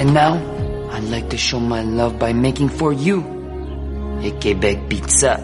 [0.00, 0.40] And now,
[0.92, 3.20] I'd like to show my love by making for you
[4.24, 5.36] a Quebec pizza.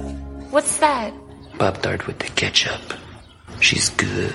[0.49, 1.13] What's that?
[1.59, 2.81] Pop Tart with the ketchup.
[3.61, 4.33] She's good.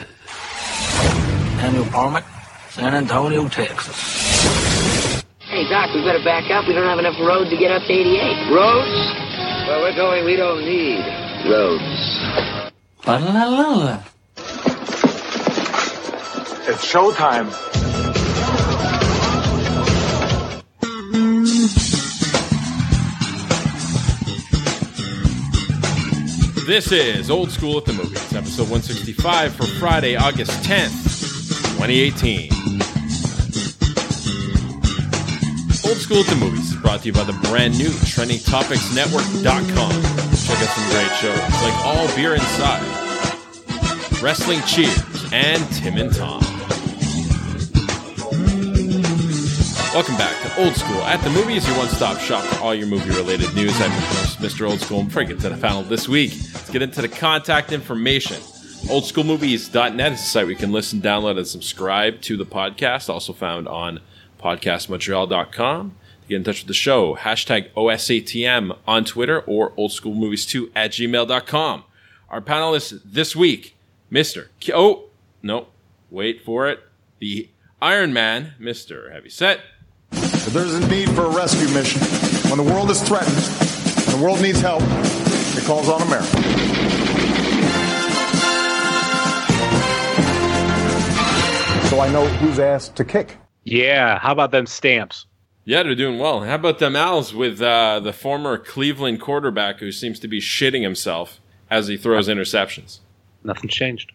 [1.57, 2.23] Daniel Parmick,
[2.69, 3.97] San Antonio, Texas.
[5.39, 6.67] Hey, Doc, we better back up.
[6.67, 8.53] We don't have enough road to get up to 88.
[8.53, 8.93] Roads?
[9.65, 11.01] Where we're going, we don't need
[11.49, 12.71] roads.
[13.03, 14.03] Ba-la-la-la.
[16.69, 17.70] It's showtime.
[26.71, 31.03] This is Old School at the Movies, episode 165 for Friday, August 10th,
[31.75, 32.49] 2018.
[35.85, 39.91] Old School at the Movies is brought to you by the brand new TrendingTopicsNetwork.com.
[40.47, 42.87] Check out some great shows like All Beer Inside,
[44.21, 46.50] Wrestling Cheers, and Tim and Tom.
[49.93, 52.87] Welcome back to Old School at the Movies, your one stop shop for all your
[52.87, 53.73] movie related news.
[53.81, 54.69] I'm your host, Mr.
[54.69, 54.99] Old School.
[55.01, 58.37] And before I get to the panel this week, let's get into the contact information.
[58.87, 63.67] OldSchoolMovies.net is the site you can listen, download, and subscribe to the podcast, also found
[63.67, 63.99] on
[64.41, 65.95] podcastmontreal.com.
[66.21, 71.83] To get in touch with the show, hashtag OSATM on Twitter or oldschoolmovies2 at gmail.com.
[72.29, 73.75] Our panelists this week,
[74.09, 74.47] Mr.
[74.61, 75.09] K- oh,
[75.43, 75.67] no,
[76.09, 76.79] wait for it.
[77.19, 77.49] The
[77.81, 79.11] Iron Man, Mr.
[79.11, 79.59] Heavyset.
[80.43, 82.01] If there's a need for a rescue mission,
[82.49, 86.27] when the world is threatened, and the world needs help, it calls on America.
[91.89, 93.37] So I know who's asked to kick.
[93.63, 95.25] Yeah, how about them stamps?
[95.65, 96.41] Yeah, they're doing well.
[96.41, 100.81] How about them Als with uh, the former Cleveland quarterback who seems to be shitting
[100.81, 102.99] himself as he throws interceptions?
[103.43, 104.11] Nothing's changed.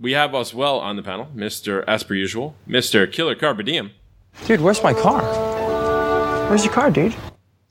[0.00, 1.84] We have as well on the panel, Mr.
[1.86, 3.10] As per usual, Mr.
[3.10, 3.90] Killer Carpe Diem.
[4.46, 5.22] Dude, where's my car?
[6.48, 7.14] Where's your car, dude?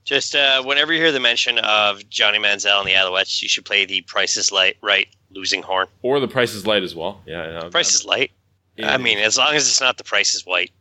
[0.03, 3.65] Just uh, whenever you hear the mention of Johnny Manziel and the Alouettes, you should
[3.65, 5.07] play the Price is Light, right?
[5.31, 5.88] Losing horn.
[6.01, 7.22] Or the Price is Light as well.
[7.25, 7.69] Yeah, I know.
[7.69, 8.31] Price is Light.
[8.77, 8.94] Yeah.
[8.94, 10.72] I mean, as long as it's not the Price is White.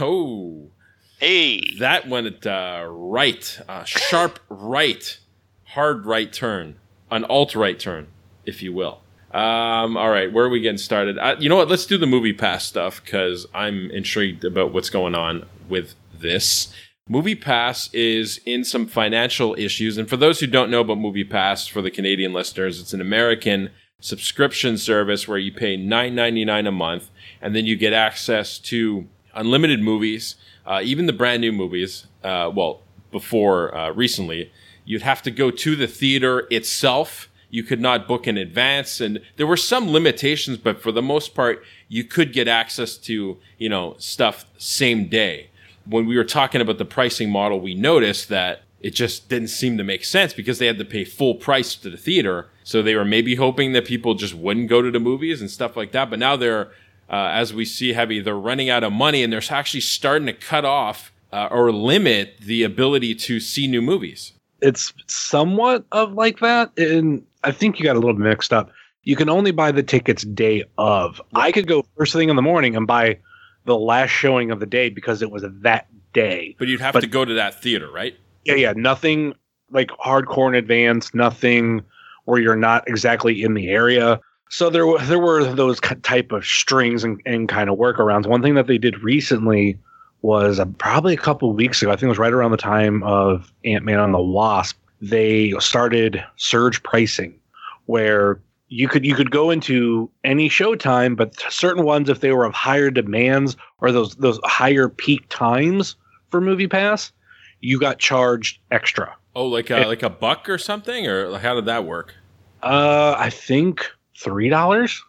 [0.00, 0.70] Oh,
[1.18, 5.18] Hey, that went uh, right, uh, sharp right,
[5.64, 6.76] hard right turn,
[7.10, 8.06] an alt right turn,
[8.46, 9.00] if you will.
[9.32, 11.18] Um, all right, where are we getting started?
[11.40, 11.68] You know what?
[11.68, 16.72] Let's do the movie pass stuff because I'm intrigued about what's going on with this.
[17.10, 19.96] Movie Pass is in some financial issues.
[19.96, 23.00] And for those who don't know about Movie Pass, for the Canadian listeners, it's an
[23.00, 27.10] American subscription service where you pay $9.99 a month
[27.40, 32.06] and then you get access to unlimited movies, uh, even the brand new movies.
[32.22, 34.52] Uh, well, before uh, recently,
[34.84, 37.27] you'd have to go to the theater itself.
[37.50, 41.34] You could not book in advance, and there were some limitations, but for the most
[41.34, 45.50] part, you could get access to you know stuff same day.
[45.86, 49.78] When we were talking about the pricing model, we noticed that it just didn't seem
[49.78, 52.48] to make sense because they had to pay full price to the theater.
[52.62, 55.76] So they were maybe hoping that people just wouldn't go to the movies and stuff
[55.76, 56.10] like that.
[56.10, 56.70] But now they're
[57.10, 60.32] uh, as we see heavy, they're running out of money and they're actually starting to
[60.32, 64.32] cut off uh, or limit the ability to see new movies.
[64.60, 68.70] It's somewhat of like that, and I think you got a little mixed up.
[69.04, 71.20] You can only buy the tickets day of.
[71.34, 73.18] I could go first thing in the morning and buy
[73.64, 76.56] the last showing of the day because it was that day.
[76.58, 78.14] But you'd have But- to go to that theater, right?
[78.44, 79.34] Yeah, yeah, nothing
[79.70, 81.82] like hardcore in advance, nothing
[82.24, 84.20] where you're not exactly in the area.
[84.50, 88.26] So there were there were those type of strings and, and kind of workarounds.
[88.26, 89.78] One thing that they did recently
[90.22, 91.90] was uh, probably a couple weeks ago.
[91.90, 94.76] I think it was right around the time of Ant Man and the Wasp.
[95.00, 97.38] They started surge pricing,
[97.86, 102.44] where you could you could go into any showtime, but certain ones, if they were
[102.44, 105.96] of higher demands or those those higher peak times
[106.30, 107.12] for Movie Pass,
[107.60, 109.14] you got charged extra.
[109.34, 112.14] Oh, like a, like a buck or something, or how did that work?
[112.62, 113.86] Uh, I think
[114.18, 115.02] three dollars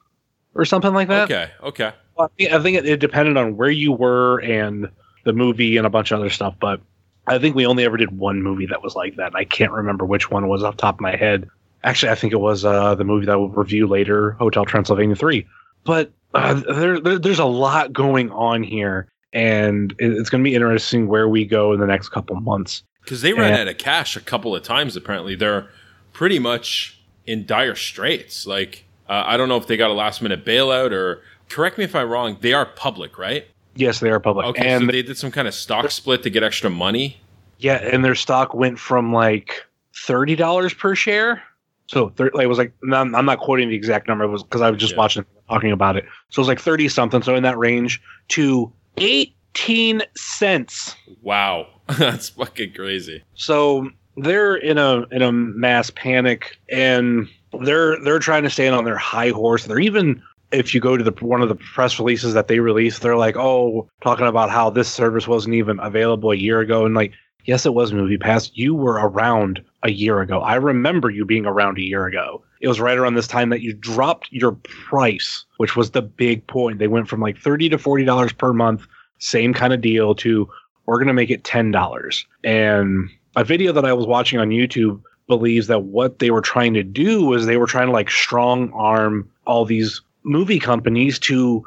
[0.53, 1.24] or something like that.
[1.24, 1.94] Okay, okay.
[2.19, 4.90] I think, I think it, it depended on where you were and
[5.24, 6.56] the movie and a bunch of other stuff.
[6.59, 6.81] But
[7.27, 9.27] I think we only ever did one movie that was like that.
[9.27, 11.50] and I can't remember which one was off the top of my head.
[11.83, 15.48] Actually, I think it was uh, the movie that we'll review later, Hotel Transylvania Three.
[15.86, 20.50] But uh, there, there, there's a lot going on here, and it, it's going to
[20.50, 22.83] be interesting where we go in the next couple months.
[23.04, 24.95] Because they ran And- out of cash a couple of times.
[24.98, 25.69] Apparently, they're
[26.12, 28.45] pretty much in dire straits.
[28.45, 31.21] Like uh, I don't know if they got a last minute bailout or.
[31.50, 32.38] Correct me if I'm wrong.
[32.42, 33.46] They are public, right?
[33.75, 36.30] Yes, they are public, Okay, and so they did some kind of stock split to
[36.30, 37.22] get extra money.
[37.60, 39.66] Yeah, and their stock went from like
[40.06, 41.42] thirty dollars per share.
[41.88, 44.24] So thir- like, it was like I'm I'm not quoting the exact number.
[44.25, 44.98] It was because I was just Yeah.
[45.00, 46.06] watching talking about it.
[46.30, 47.22] So it was like thirty something.
[47.22, 50.95] So in that range to eighteen cents.
[51.22, 51.68] Wow,
[51.98, 53.24] that's fucking crazy.
[53.36, 57.28] So they're in a in a mass panic and
[57.63, 59.66] they're they're trying to stand on their high horse.
[59.66, 63.01] They're even if you go to the one of the press releases that they released,
[63.01, 66.96] they're like, "Oh, talking about how this service wasn't even available a year ago." And
[66.96, 67.13] like,
[67.46, 68.51] yes, it was Movie Pass.
[68.54, 70.42] You were around a year ago.
[70.42, 72.44] I remember you being around a year ago.
[72.62, 74.51] It was right around this time that you dropped your
[74.90, 76.80] price, which was the big point.
[76.80, 78.88] They went from like thirty to forty dollars per month,
[79.19, 80.50] same kind of deal, to
[80.86, 82.25] we're going to make it ten dollars.
[82.44, 86.74] And a video that I was watching on YouTube believes that what they were trying
[86.74, 91.66] to do was they were trying to like strong arm all these movie companies to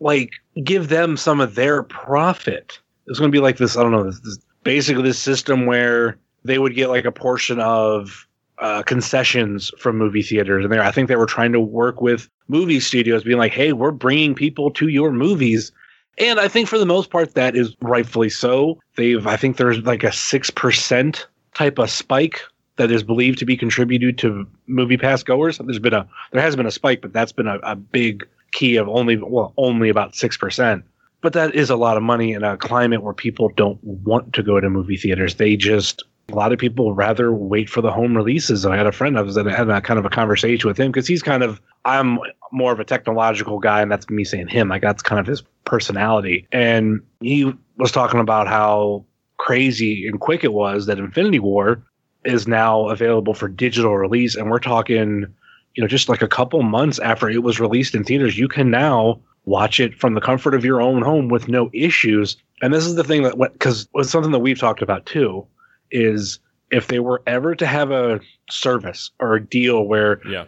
[0.00, 0.32] like
[0.64, 2.78] give them some of their profit.
[3.06, 3.76] It's going to be like this.
[3.76, 4.04] I don't know.
[4.04, 8.26] This, this basically this system where they would get like a portion of
[8.58, 12.28] uh, concessions from movie theaters, and there, I think they were trying to work with
[12.48, 15.72] movie studios, being like, "Hey, we're bringing people to your movies."
[16.18, 18.78] And I think for the most part, that is rightfully so.
[18.96, 22.42] They've, I think there's like a six percent type of spike
[22.76, 25.58] that is believed to be contributed to movie pass goers.
[25.58, 28.76] There's been a there has been a spike, but that's been a, a big key
[28.76, 30.84] of only well only about six percent.
[31.20, 34.42] But that is a lot of money in a climate where people don't want to
[34.42, 35.36] go to movie theaters.
[35.36, 38.64] They just a lot of people rather wait for the home releases.
[38.64, 40.90] I had a friend I was in, had a kind of a conversation with him
[40.90, 42.18] because he's kind of I'm
[42.52, 44.68] more of a technological guy, and that's me saying him.
[44.68, 46.46] Like that's kind of his personality.
[46.52, 49.04] And he was talking about how
[49.36, 51.82] crazy and quick it was that Infinity War
[52.24, 55.26] is now available for digital release and we're talking
[55.74, 58.70] you know just like a couple months after it was released in theaters you can
[58.70, 62.86] now watch it from the comfort of your own home with no issues and this
[62.86, 65.44] is the thing that because it's something that we've talked about too
[65.90, 66.38] is
[66.70, 70.44] if they were ever to have a service or a deal where Yeah.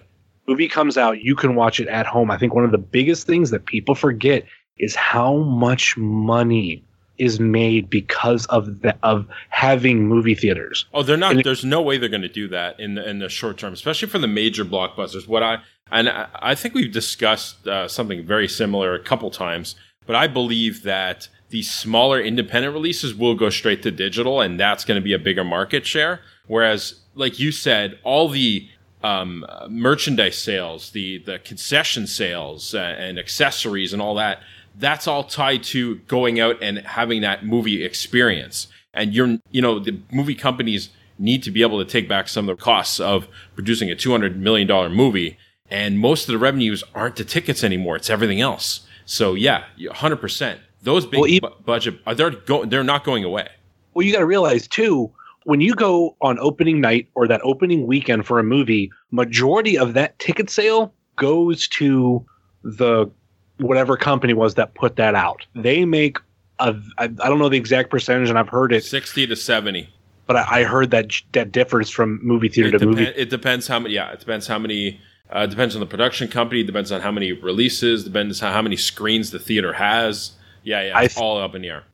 [0.47, 3.27] movie comes out you can watch it at home i think one of the biggest
[3.27, 4.44] things that people forget
[4.79, 6.85] is how much money
[7.19, 11.33] is made because of the of having movie theaters Oh, they're not.
[11.33, 13.73] And there's no way they're going to do that in the in the short term,
[13.73, 15.27] especially for the major blockbusters.
[15.27, 15.59] What I
[15.91, 19.75] and I, I think we've discussed uh, something very similar a couple times,
[20.07, 24.85] but I believe that these smaller independent releases will go straight to digital, and that's
[24.85, 26.21] going to be a bigger market share.
[26.47, 28.69] Whereas, like you said, all the
[29.03, 34.41] um, merchandise sales, the the concession sales, uh, and accessories, and all that.
[34.75, 38.67] That's all tied to going out and having that movie experience.
[38.93, 42.49] And you're, you know, the movie companies need to be able to take back some
[42.49, 45.37] of the costs of producing a two hundred million dollar movie.
[45.71, 48.87] And most of the revenues aren't the tickets anymore; it's everything else.
[49.06, 50.61] So yeah, hundred percent.
[50.82, 53.49] Those big Well, e- bu- budget, uh, they're go- they're not going away.
[53.94, 55.11] Well, you got to realize too,
[55.44, 59.94] when you go on opening night or that opening weekend for a movie, majority of
[59.94, 62.25] that ticket sale goes to
[62.62, 63.11] the
[63.59, 65.47] whatever company was that put that out.
[65.55, 66.19] They make
[66.59, 69.89] a I, I don't know the exact percentage, and I've heard it, Sixty to seventy.
[70.27, 73.05] but I, I heard that that differs from movie theater it, to depen- movie.
[73.05, 73.95] it depends how many.
[73.95, 75.01] Yeah, it depends how many.
[75.35, 76.62] Uh, it depends on the production company.
[76.62, 78.05] Depends on how many releases.
[78.05, 80.33] Depends on how many screens the theater has.
[80.62, 81.85] Yeah, yeah, th- all up in the air.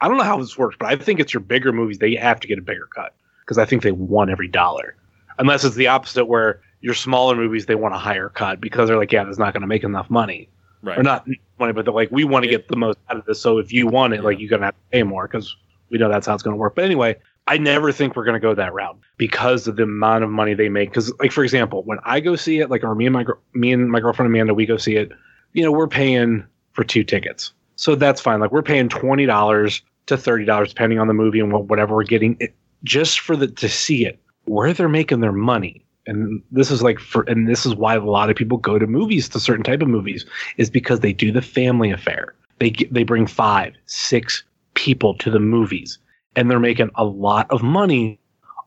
[0.00, 2.40] I don't know how this works, but I think it's your bigger movies they have
[2.40, 4.96] to get a bigger cut because I think they want every dollar,
[5.38, 8.98] unless it's the opposite where your smaller movies they want a higher cut because they're
[8.98, 10.48] like, yeah, that's not going to make enough money.
[10.82, 10.98] Right.
[10.98, 11.26] or not
[11.58, 13.40] money, but like, we want to get the most out of this.
[13.40, 15.54] So if you want it, like, you're gonna have to pay more because
[15.90, 16.74] we know that's how it's gonna work.
[16.74, 17.16] But anyway,
[17.46, 20.68] I never think we're gonna go that route because of the amount of money they
[20.68, 20.90] make.
[20.90, 23.72] Because, like, for example, when I go see it, like, or me and my me
[23.72, 25.12] and my girlfriend Amanda, we go see it.
[25.52, 28.40] You know, we're paying for two tickets, so that's fine.
[28.40, 31.94] Like, we're paying twenty dollars to thirty dollars depending on the movie and what, whatever
[31.94, 34.18] we're getting, it, just for the to see it.
[34.46, 35.84] Where they're making their money.
[36.10, 38.86] And this is like for, and this is why a lot of people go to
[38.88, 40.26] movies to certain type of movies
[40.56, 42.34] is because they do the family affair.
[42.58, 44.42] They they bring five, six
[44.74, 45.98] people to the movies,
[46.34, 48.18] and they're making a lot of money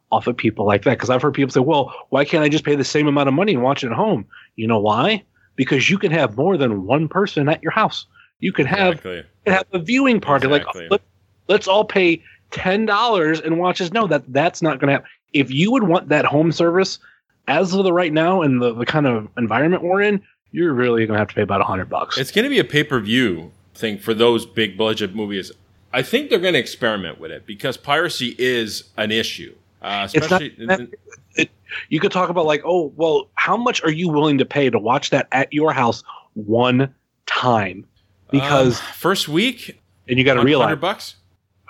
[0.09, 0.91] off of people like that.
[0.91, 3.33] Because I've heard people say, "Well, why can't I just pay the same amount of
[3.33, 5.21] money and watch it at home?" You know why?
[5.57, 8.05] Because you can have more than one person at your house.
[8.39, 9.17] You can have Exactly.
[9.17, 10.47] you can have a viewing party.
[10.47, 10.83] Exactly.
[10.83, 11.01] Like let,
[11.49, 13.91] let's all pay ten dollars and watch this.
[13.91, 15.09] No, that that's not going to happen.
[15.33, 16.99] If you would want that home service,
[17.47, 20.21] as of the right now and the, the kind of environment we're in,
[20.51, 22.17] you're really going to have to pay about a hundred bucks.
[22.17, 25.51] It's going to be a pay per view thing for those big budget movies.
[25.91, 29.55] I think they're going to experiment with it because piracy is an issue.
[29.81, 30.89] Uh, It's not especially
[31.35, 31.49] it,
[31.89, 34.79] you could talk about like, oh, well, how much are you willing to pay to
[34.79, 36.93] watch that at your house one
[37.25, 37.85] time?
[38.31, 41.15] Because um, first week, and you got to realize hundred bucks.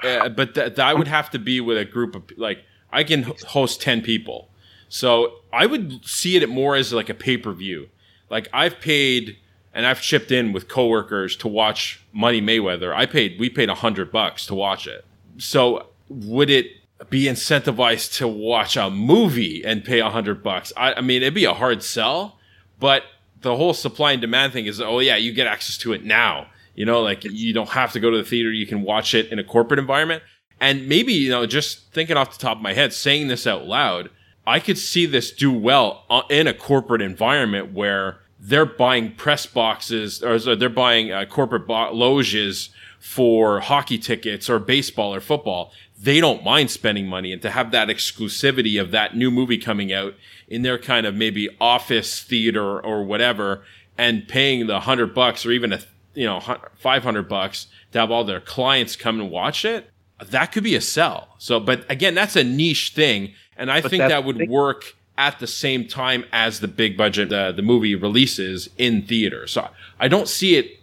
[0.02, 2.60] Uh, but th- that would have to be with a group of like
[2.92, 4.50] I can host ten people,
[4.94, 7.90] so I would see it more as like a pay per view.
[8.30, 9.38] Like I've paid
[9.74, 12.94] and I've chipped in with coworkers to watch Money Mayweather.
[12.94, 15.04] I paid we paid a hundred bucks to watch it.
[15.40, 16.68] So would it
[17.10, 20.72] be incentivized to watch a movie and pay a hundred bucks?
[20.78, 22.38] I, I mean, it'd be a hard sell,
[22.80, 23.02] but
[23.42, 26.46] the whole supply and demand thing is, oh yeah, you get access to it now.
[26.76, 28.52] You know, like you don't have to go to the theater.
[28.52, 30.22] You can watch it in a corporate environment.
[30.60, 33.66] And maybe, you know, just thinking off the top of my head, saying this out
[33.66, 34.12] loud,
[34.46, 39.46] I could see this do well uh, in a corporate environment where they're buying press
[39.46, 42.70] boxes or they're buying uh, corporate bo- loges
[43.00, 45.72] for hockey tickets or baseball or football.
[45.98, 49.94] They don't mind spending money and to have that exclusivity of that new movie coming
[49.94, 50.16] out
[50.48, 53.64] in their kind of maybe office theater or whatever
[53.98, 55.80] and paying the hundred bucks or even a,
[56.14, 56.42] you know,
[56.76, 59.90] 500 bucks to have all their clients come and watch it.
[60.24, 61.30] That could be a sell.
[61.38, 63.34] So, but again, that's a niche thing.
[63.58, 64.50] And I But think that would thing.
[64.50, 69.46] work at the same time as the big budget, uh, the movie releases in theater.
[69.48, 69.70] So
[70.00, 70.80] I don't see it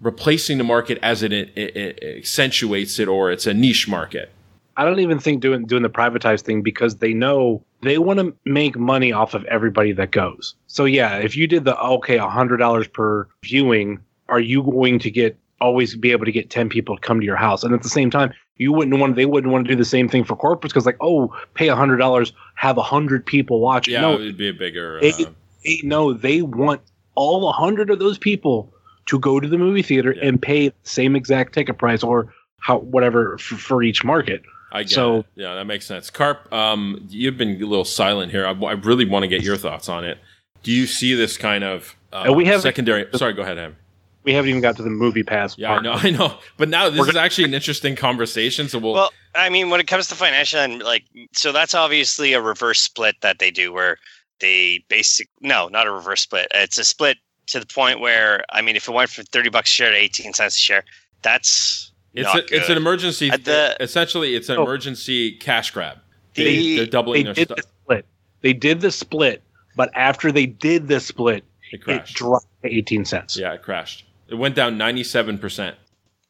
[0.00, 4.30] replacing the market as it, it, it accentuates it or it's a niche market.
[4.76, 8.32] I don't even think doing doing the privatized thing because they know they want to
[8.44, 10.54] make money off of everybody that goes.
[10.68, 13.98] So yeah, if you did the okay, a hundred dollars per viewing,
[14.28, 17.26] are you going to get always be able to get ten people to come to
[17.26, 17.64] your house?
[17.64, 20.08] And at the same time, you wouldn't want they wouldn't want to do the same
[20.08, 23.88] thing for corporates because like oh, pay a hundred dollars, have a hundred people watch.
[23.88, 25.00] Yeah, no, it would be a bigger.
[25.00, 25.24] they, Uh,
[25.64, 26.80] they no, they want
[27.14, 28.72] all a hundred of those people
[29.06, 30.26] to go to the movie theater Yeah.
[30.28, 34.42] and pay the same exact ticket price or how whatever f- for each market.
[34.70, 35.26] I get So- it.
[35.36, 36.10] Yeah, that makes sense.
[36.10, 38.46] Karp, um, you've been a little silent here.
[38.46, 40.18] I, I really want to get your thoughts on it.
[40.62, 43.06] Do you see this kind of uh, Uh, we have- secondary?
[43.14, 43.76] Sorry, go ahead, Em.
[44.24, 45.56] We haven't even got to the movie pass.
[45.56, 45.80] Yeah, part.
[45.80, 46.38] I know, I know.
[46.56, 48.68] But now this We're is actually an interesting conversation.
[48.68, 48.92] So we'll.
[48.92, 52.80] Well, I mean, when it comes to financial and like, so that's obviously a reverse
[52.80, 53.96] split that they do where
[54.40, 56.48] they basic no, not a reverse split.
[56.54, 59.70] It's a split to the point where I mean, if it went from thirty bucks
[59.70, 60.84] a share to eighteen cents a share,
[61.22, 63.30] that's it's not a, it's an emergency.
[63.30, 64.62] At the- essentially, it's an Oh.
[64.64, 65.98] emergency cash grab.
[66.34, 67.56] The- They, they're They doubling their did stuff.
[67.56, 68.06] the split.
[68.42, 69.42] They did the split,
[69.76, 71.88] but after they did the split, It crashed.
[71.88, 72.14] it crashed.
[72.16, 73.36] dropped to 18 cents.
[73.36, 74.04] Yeah, it crashed.
[74.28, 75.76] It went down ninety-seven percent.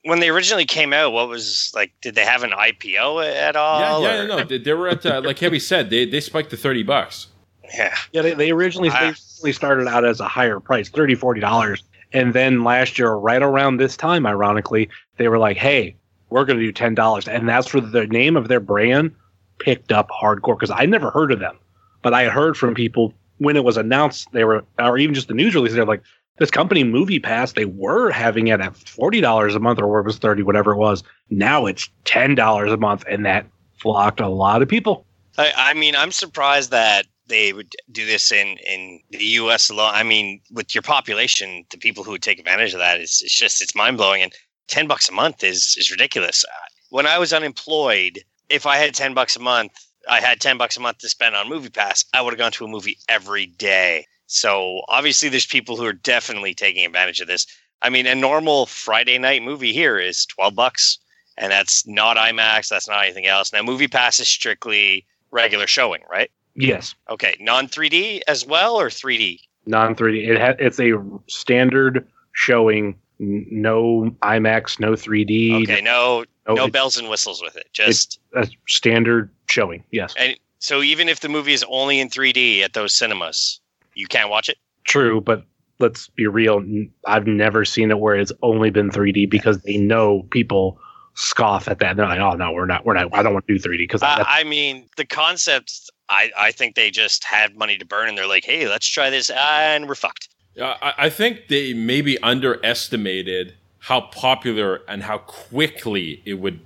[0.04, 1.12] when they originally came out.
[1.12, 1.92] What was like?
[2.00, 4.02] Did they have an IPO at all?
[4.02, 6.56] yeah, or- no, they, they were at uh, like Heavy said, they they spiked to
[6.56, 7.26] thirty bucks.
[7.74, 7.94] yeah.
[8.12, 9.00] Yeah, they, they originally Ah.
[9.00, 11.82] they originally started out as a higher price, 30 $40.
[12.14, 14.88] And then last year, right around this time, ironically,
[15.18, 15.94] they were like, hey,
[16.30, 17.28] we're going to do $10.
[17.28, 19.14] And that's for the name of their brand
[19.58, 21.56] picked up hardcore because I never heard of them.
[22.02, 25.34] But I heard from people when it was announced, they were, or even just the
[25.34, 26.02] news release, they're like,
[26.38, 30.18] this company Movie Pass, they were having it at $40 a month or it was
[30.18, 31.02] 30 whatever it was.
[31.30, 33.04] Now it's $10 a month.
[33.08, 33.46] And that
[33.78, 35.06] flocked a lot of people.
[35.36, 39.70] I, I mean, I'm surprised that they would do this in, in the U.S.
[39.70, 39.92] alone.
[39.94, 43.36] I mean, with your population, the people who would take advantage of that is it's
[43.36, 44.22] just it's mind blowing.
[44.22, 44.32] And
[44.66, 46.44] ten bucks a month is is ridiculous.
[46.44, 49.72] Uh, When I was unemployed, if I had ten bucks a month,
[50.08, 52.04] I had ten bucks a month to spend on Movie Pass.
[52.14, 54.06] I would have gone to a movie every day.
[54.28, 57.46] So obviously, there's people who are definitely taking advantage of this.
[57.82, 60.98] I mean, a normal Friday night movie here is twelve bucks
[61.38, 62.68] and that's not IMAX.
[62.68, 63.52] That's not anything else.
[63.52, 66.30] Now, Movie Pass is strictly regular showing, right?
[66.54, 66.94] Yes.
[67.08, 69.40] Okay, non 3D as well, or 3D?
[69.66, 70.28] non 3D.
[70.28, 70.94] It ha- it's a
[71.28, 77.68] standard showing, no IMAX, no 3D, Okay, no, no, no bells and whistles with it.
[77.72, 79.84] Just a standard showing.
[79.92, 83.60] Yes, and so even if the movie is only in 3D at those cinemas,
[83.98, 84.56] you can't watch it.
[84.84, 85.44] true, but
[85.80, 86.64] let's be real.
[87.06, 90.78] I've never seen it where it's only been 3D because they know people
[91.14, 91.96] scoff at that.
[91.96, 92.84] They're like, "Oh no, we're not.
[92.84, 93.12] We're not.
[93.12, 95.90] I don't want to do 3D because Uh, I mean, the concept.
[96.10, 99.10] I, I think they just had money to burn, and they're like, "Hey, let's try
[99.10, 100.28] this," and we're fucked.
[100.58, 106.60] Uh, I, I think they maybe underestimated how popular and how quickly it would.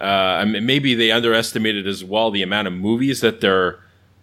[0.00, 0.04] Uh,
[0.40, 3.80] I mean, maybe they underestimated as well the amount of movies that their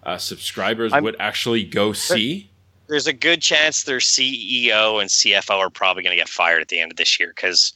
[0.08, 2.50] uh, subscribers I'm- would actually go see.
[2.88, 6.70] There's a good chance their CEO and CFO are probably going to get fired at
[6.70, 7.74] the end of this year because,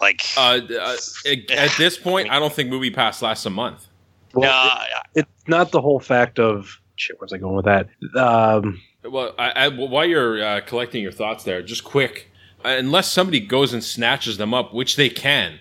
[0.00, 0.96] like, Uh, uh,
[1.30, 3.86] at this point, I don't think Movie Pass lasts a month.
[4.34, 4.82] well, no,
[5.14, 7.14] it- it's not the whole fact of shit.
[7.20, 7.86] Where's I going with that?
[8.16, 12.28] Um, Well, I, I, while you're uh, collecting your thoughts there, just quick,
[12.64, 15.60] uh, unless somebody goes and snatches them up, which they can,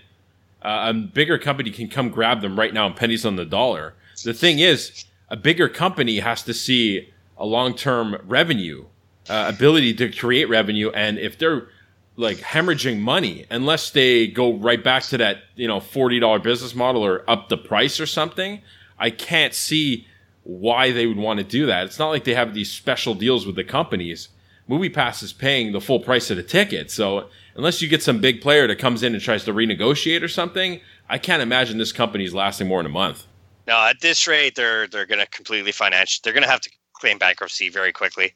[0.64, 3.94] uh, a bigger company can come grab them right now and pennies on the dollar.
[4.24, 8.86] The thing is, a bigger company has to see a long-term revenue,
[9.30, 11.68] uh, ability to create revenue, and if they're
[12.16, 16.74] like hemorrhaging money, unless they go right back to that you know forty dollar business
[16.74, 18.62] model or up the price or something,
[18.98, 20.08] I can't see
[20.44, 21.86] why they would want to do that.
[21.86, 24.30] It's not like they have these special deals with the companies.
[24.68, 26.90] Movie Pass is paying the full price of the ticket.
[26.90, 30.28] So unless you get some big player that comes in and tries to renegotiate or
[30.28, 33.26] something, I can't imagine this company's lasting more than a month.
[33.68, 36.22] No, at this rate, they're they're going to completely financial.
[36.24, 38.34] They're going to have to claim bankruptcy very quickly.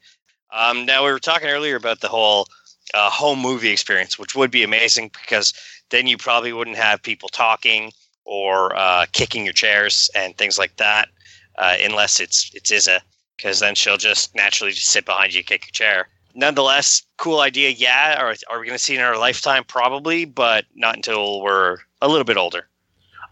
[0.52, 2.46] Um, now we were talking earlier about the whole
[2.92, 5.54] uh, home movie experience, which would be amazing because
[5.90, 7.90] then you probably wouldn't have people talking
[8.24, 11.08] or uh, kicking your chairs and things like that,
[11.56, 13.00] uh, unless it's it's Isa,
[13.38, 16.08] because then she'll just naturally just sit behind you, kick your chair.
[16.34, 17.70] Nonetheless, cool idea.
[17.70, 19.64] Yeah, are are we going to see it in our lifetime?
[19.64, 22.68] Probably, but not until we're a little bit older.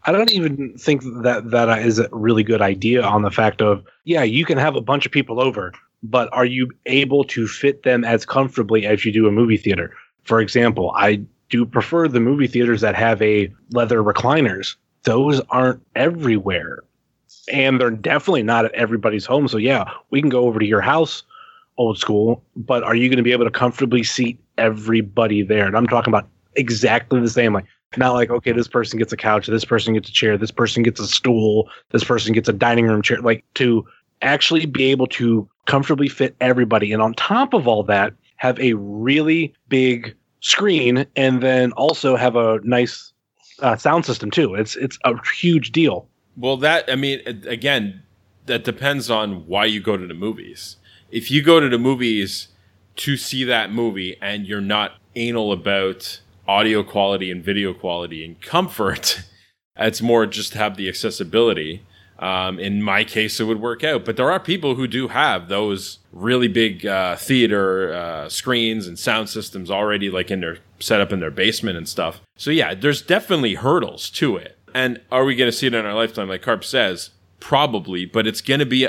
[0.05, 3.85] I don't even think that that is a really good idea on the fact of
[4.05, 7.83] yeah, you can have a bunch of people over, but are you able to fit
[7.83, 9.95] them as comfortably as you do a movie theater?
[10.25, 14.77] For example, I do prefer the movie theaters that have a leather recliners.
[15.03, 16.83] Those aren't everywhere.
[17.53, 19.49] And they're definitely not at everybody's home.
[19.49, 21.25] So yeah, we can go over to your house,
[21.77, 25.67] old school, but are you going to be able to comfortably seat everybody there?
[25.67, 27.67] And I'm talking about exactly the same like
[27.97, 30.83] not like okay this person gets a couch this person gets a chair this person
[30.83, 33.85] gets a stool this person gets a dining room chair like to
[34.23, 36.93] actually be able to comfortably fit everybody.
[36.93, 42.37] And on top of all that have a really big screen and then also have
[42.37, 43.13] a nice
[43.61, 44.55] uh, sound system too.
[44.55, 46.09] It's it's a huge deal.
[46.37, 48.03] Well, that I mean, again,
[48.47, 50.77] that depends on why you go to the movies.
[51.11, 52.49] If you go to the movies
[52.97, 56.21] to see that movie and you're not anal about
[56.51, 59.23] audio quality and video quality and comfort,
[59.77, 61.85] it's more just to have the accessibility.
[62.19, 64.05] Um, in my case, it would work out.
[64.05, 68.99] But there are people who do have those really big uh, theater uh, screens and
[68.99, 72.21] sound systems already, like in their set up in their basement and stuff.
[72.37, 74.59] So yeah, there's definitely hurdles to it.
[74.75, 76.29] And are we going to see it in our lifetime?
[76.29, 78.05] Like Karp says, probably.
[78.05, 78.87] But it's going to be.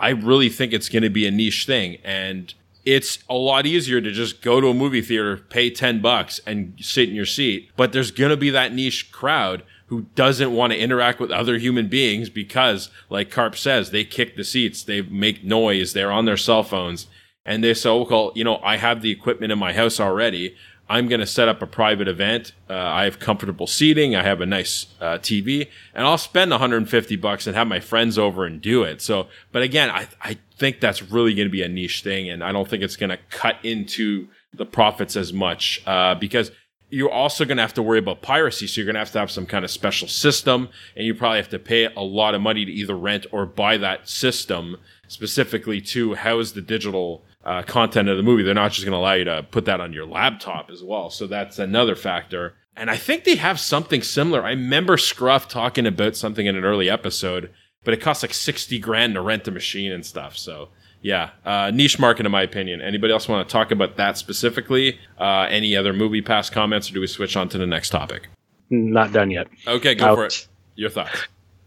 [0.00, 2.52] I really think it's going to be a niche thing, and
[2.84, 6.74] it's a lot easier to just go to a movie theater, pay 10 bucks and
[6.80, 7.70] sit in your seat.
[7.76, 11.58] But there's going to be that niche crowd who doesn't want to interact with other
[11.58, 16.24] human beings because, like Karp says, they kick the seats, they make noise, they're on
[16.24, 17.06] their cell phones.
[17.46, 20.56] And they say, well, you know, I have the equipment in my house already.
[20.88, 22.52] I'm going to set up a private event.
[22.68, 24.14] Uh, I have comfortable seating.
[24.14, 28.18] I have a nice uh, TV, and I'll spend 150 bucks and have my friends
[28.18, 29.00] over and do it.
[29.00, 32.42] So, but again, I I think that's really going to be a niche thing, and
[32.42, 36.52] I don't think it's going to cut into the profits as much uh, because
[36.90, 38.66] you're also going to have to worry about piracy.
[38.66, 41.38] So you're going to have to have some kind of special system, and you probably
[41.38, 44.76] have to pay a lot of money to either rent or buy that system
[45.08, 48.42] specifically to house the digital uh, content of the movie.
[48.42, 51.10] They're not just going to allow you to put that on your laptop as well.
[51.10, 52.54] So that's another factor.
[52.76, 54.42] And I think they have something similar.
[54.42, 57.52] I remember Scruff talking about something in an early episode,
[57.84, 60.36] but it costs like 60 grand to rent a machine and stuff.
[60.36, 60.68] So
[61.02, 62.80] yeah, uh, niche market in my opinion.
[62.80, 64.98] Anybody else want to talk about that specifically?
[65.18, 68.28] Uh, any other movie pass comments, or do we switch on to the next topic?
[68.70, 70.14] not done yet Okay, go Out.
[70.16, 70.48] for it.
[70.76, 71.26] Your thoughts?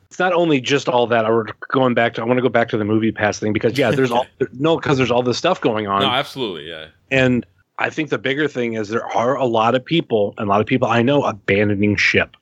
[0.09, 1.25] it's not only just all that.
[1.29, 2.21] We're going back to.
[2.21, 4.77] I want to go back to the movie pass thing because yeah, there's all no
[4.77, 6.87] because there's all this stuff going on, No, absolutely, yeah.
[7.11, 7.45] and
[7.77, 10.61] I think the bigger thing is there are a lot of people, and a lot
[10.61, 12.35] of people I know abandoning ship.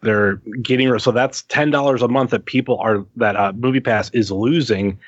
[0.00, 4.10] They're getting so that's ten dollars a month that people are that uh, Movie Pass
[4.10, 4.98] is losing,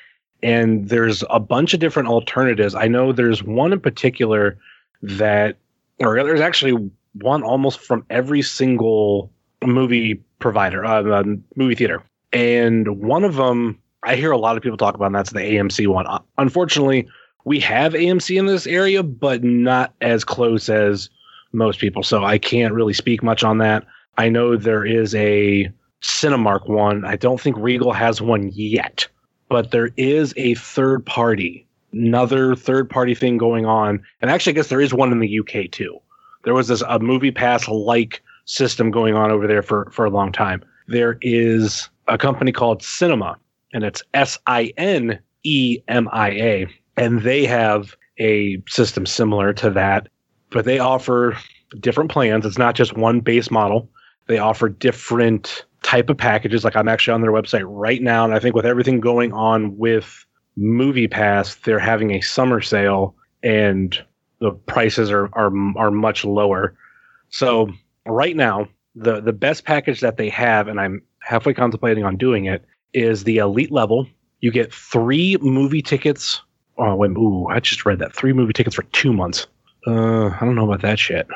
[0.42, 2.74] and there's a bunch of different alternatives.
[2.74, 4.58] I know there's one in particular
[5.02, 5.56] that,
[6.00, 9.30] or there's actually one almost from every single
[9.64, 11.22] movie provider, uh,
[11.54, 15.14] movie theater, and one of them I hear a lot of people talk about, and
[15.14, 16.06] that's the AMC one.
[16.06, 17.06] Uh, Unfortunately,
[17.44, 21.10] we have AMC in this area, but not as close as
[21.52, 22.02] most people.
[22.02, 23.84] So I can't really speak much on that.
[24.18, 25.70] I know there is a
[26.02, 27.04] Cinemark one.
[27.04, 29.06] I don't think Regal has one yet,
[29.48, 34.02] but there is a third party, another third party thing going on.
[34.20, 35.98] And actually, I guess there is one in the UK too.
[36.44, 40.10] There was this a movie pass like system going on over there for, for a
[40.10, 40.62] long time.
[40.88, 43.36] There is a company called Sinemia,
[43.72, 49.52] and it's S I N E M I A and they have a system similar
[49.54, 50.08] to that
[50.50, 51.36] but they offer
[51.78, 53.88] different plans it's not just one base model
[54.30, 56.64] they offer different type of packages.
[56.64, 59.76] Like i'm actually on their website right now and i think with everything going on
[59.76, 60.24] with
[60.56, 64.02] movie pass they're having a summer sale and
[64.40, 66.76] the prices are are, are much lower.
[67.28, 67.70] So
[68.06, 72.46] right now the the best package that they have and i'm halfway contemplating on doing
[72.46, 74.06] it is the elite level.
[74.40, 76.40] You get three movie tickets.
[76.78, 78.14] Oh wait, ooh, I just read that.
[78.14, 79.46] Three movie tickets for two months.
[79.86, 81.26] Uh, I don't know about that shit.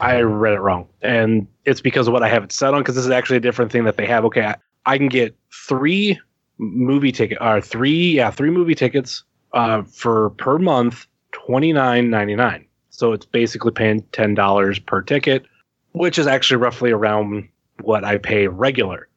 [0.00, 2.80] I read it wrong, and it's because of what I have it set on.
[2.80, 4.24] Because this is actually a different thing that they have.
[4.26, 6.18] Okay, I, I can get three
[6.58, 12.34] movie ticket or three, yeah, three movie tickets uh, for per month, twenty nine ninety
[12.34, 12.66] nine.
[12.90, 15.46] So it's basically paying ten dollars per ticket,
[15.92, 17.48] which is actually roughly around
[17.82, 19.08] what I pay regular.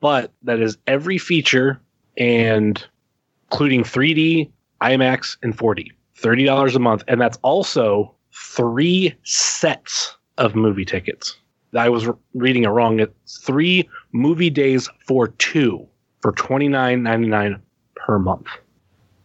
[0.00, 1.80] But that is every feature
[2.18, 2.84] and
[3.50, 5.92] including 3D, IMAX, and 4D.
[6.18, 7.04] $30 a month.
[7.08, 11.36] And that's also three sets of movie tickets.
[11.74, 13.00] I was reading it wrong.
[13.00, 15.86] It's three movie days for two
[16.20, 17.60] for twenty nine ninety nine
[17.94, 18.46] per month.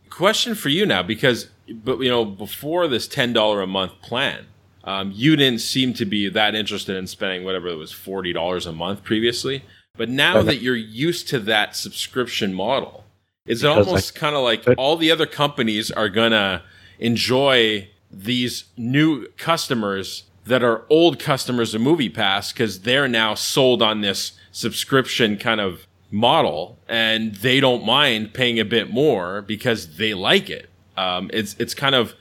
[0.09, 1.49] Question for you now, because
[1.83, 4.45] but you know before this ten dollar a month plan,
[4.83, 8.65] um, you didn't seem to be that interested in spending whatever it was forty dollars
[8.65, 9.63] a month previously.
[9.95, 10.47] But now Okay.
[10.47, 13.03] that you're used to that subscription model,
[13.45, 16.63] is it almost kind of like all the other companies are gonna
[16.99, 24.01] enjoy these new customers that are old customers of MoviePass because they're now sold on
[24.01, 30.13] this subscription kind of model and they don't mind paying a bit more because they
[30.13, 30.69] like it.
[30.97, 32.13] Um, it's it's kind of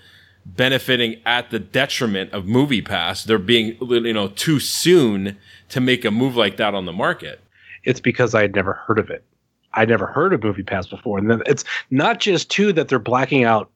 [0.46, 3.24] benefiting at the detriment of MoviePass.
[3.24, 5.36] They're being you know too soon
[5.70, 7.40] to make a move like that on the market.
[7.84, 9.24] It's because I had never heard of it.
[9.74, 12.98] I'd never heard of Movie Pass before, and then it's not just too that they're
[12.98, 13.70] blacking out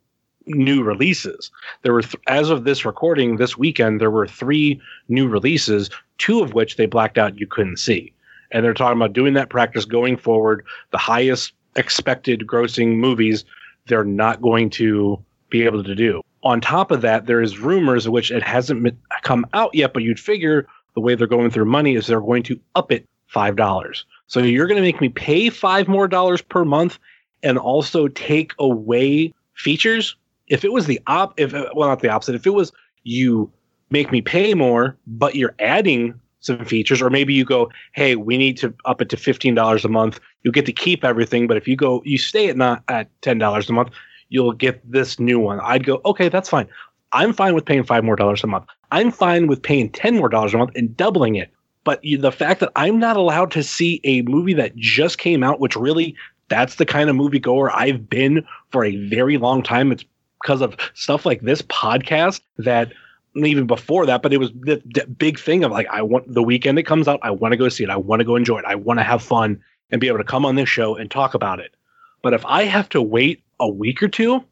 [0.46, 1.50] new releases.
[1.82, 6.42] There were, th- as of this recording, this weekend there were three new releases, two
[6.42, 8.12] of which they blacked out you couldn't see,
[8.50, 10.64] and they're talking about doing that practice going forward.
[10.90, 13.44] The highest expected grossing movies
[13.86, 16.22] they're not going to be able to do.
[16.42, 20.20] On top of that, there is rumors which it hasn't come out yet, but you'd
[20.20, 24.04] figure the way they're going through money is they're going to up it five dollars.
[24.26, 26.98] So you're going to make me pay five more dollars per month
[27.42, 30.16] and also take away features.
[30.48, 32.72] If it was the op, if well not the opposite, if it was
[33.04, 33.50] you
[33.90, 38.36] make me pay more, but you're adding some features, or maybe you go, hey, we
[38.36, 40.20] need to up it to fifteen dollars a month.
[40.42, 43.38] You get to keep everything, but if you go, you stay at not at ten
[43.38, 43.90] dollars a month,
[44.28, 45.60] you'll get this new one.
[45.60, 46.68] I'd go, okay, that's fine.
[47.12, 48.66] I'm fine with paying five more dollars a month.
[48.90, 51.50] I'm fine with paying ten more dollars a month and doubling it.
[51.84, 55.60] But the fact that I'm not allowed to see a movie that just came out,
[55.60, 56.16] which really
[56.48, 59.92] that's the kind of moviegoer I've been for a very long time.
[59.92, 60.04] It's
[60.44, 62.92] because of stuff like this podcast that
[63.34, 66.42] even before that, but it was the, the big thing of like I want the
[66.42, 68.58] weekend it comes out, I want to go see it, I want to go enjoy
[68.58, 71.10] it, I want to have fun and be able to come on this show and
[71.10, 71.74] talk about it.
[72.22, 74.44] But if I have to wait a week or two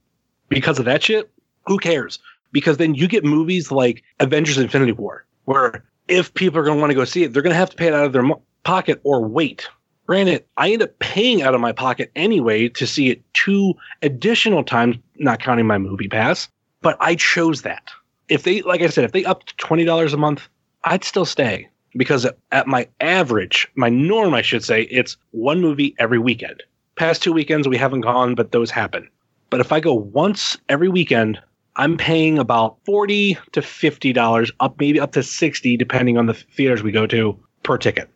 [0.49, 1.31] because of that shit,
[1.67, 2.19] who cares?
[2.53, 6.81] Because then you get movies like Avengers Infinity War, where if people are going to
[6.81, 8.25] want to go see it, they're going to have to pay it out of their
[8.65, 9.69] pocket or wait.
[10.07, 14.65] Granted, I end up paying out of my pocket anyway to see it two additional
[14.65, 16.49] times, not counting my movie pass,
[16.81, 17.91] but I chose that.
[18.29, 20.49] If they, like I said, if they up to $20 a month,
[20.85, 25.95] I'd still stay because at my average, my norm, I should say, it's one movie
[25.99, 26.63] every weekend.
[26.97, 29.09] Past two weekends, we haven't gone, but those happen.
[29.51, 31.41] But if I go once every weekend,
[31.77, 36.83] I'm paying about 40 to $50 up, maybe up to 60, depending on the theaters
[36.83, 38.11] we go to per ticket.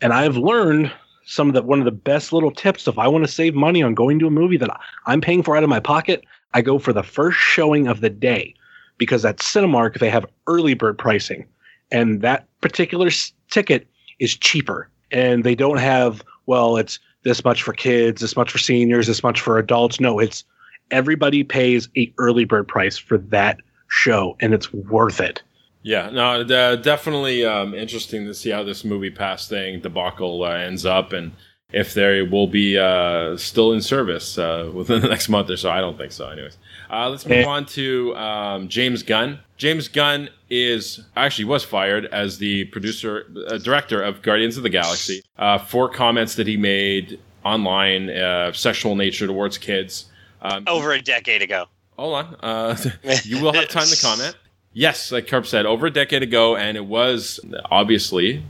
[0.00, 0.92] And I've learned
[1.24, 2.88] some of the, one of the best little tips.
[2.88, 4.70] If I want to save money on going to a movie that
[5.06, 8.10] I'm paying for out of my pocket, I go for the first showing of the
[8.10, 8.54] day
[8.98, 11.46] because at Cinemark, they have early bird pricing
[11.92, 13.10] and that particular
[13.50, 13.86] ticket
[14.18, 18.58] is cheaper and they don't have well it's this much for kids this much for
[18.58, 20.44] seniors this much for adults no it's
[20.90, 23.58] everybody pays a early bird price for that
[23.88, 25.42] show and it's worth it
[25.82, 30.50] Yeah, no, uh, definitely um, interesting to see how this movie pass thing debacle uh,
[30.50, 31.32] ends up, and
[31.72, 35.70] if they will be uh, still in service uh, within the next month or so.
[35.70, 36.28] I don't think so.
[36.28, 36.56] Anyways,
[36.90, 37.48] uh, let's move Eh.
[37.48, 39.38] on to um, James Gunn.
[39.56, 44.68] James Gunn is actually was fired as the producer, uh, director of Guardians of the
[44.70, 50.06] Galaxy uh, for comments that he made online, uh, sexual nature towards kids.
[50.42, 51.66] Um, Over a decade ago.
[51.96, 52.36] Hold on.
[52.40, 52.76] Uh,
[53.24, 54.36] you will have time to comment.
[54.74, 58.42] Yes, like Karp said, over a decade ago, and it was obviously,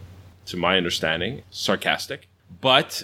[0.46, 2.28] to my understanding, sarcastic.
[2.60, 3.02] But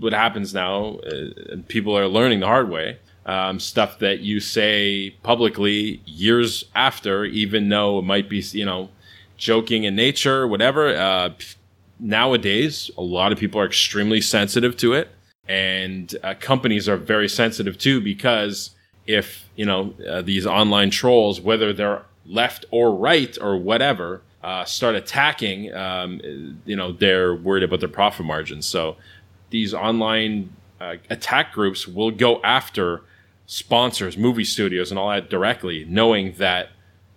[0.00, 5.10] what happens now, uh, people are learning the hard way, um, stuff that you say
[5.22, 8.88] publicly years after, even though it might be, you know,
[9.36, 10.96] joking in nature, whatever.
[10.96, 11.30] Uh,
[12.00, 15.08] nowadays, a lot of people are extremely sensitive to it,
[15.48, 18.70] and uh, companies are very sensitive too because
[19.06, 24.64] if you know uh, these online trolls, whether they're left or right or whatever, uh,
[24.64, 26.20] start attacking, um,
[26.64, 28.66] you know, they're worried about their profit margins.
[28.66, 28.96] So
[29.50, 33.02] these online uh, attack groups will go after
[33.46, 36.70] sponsors, movie studios, and all that directly, knowing that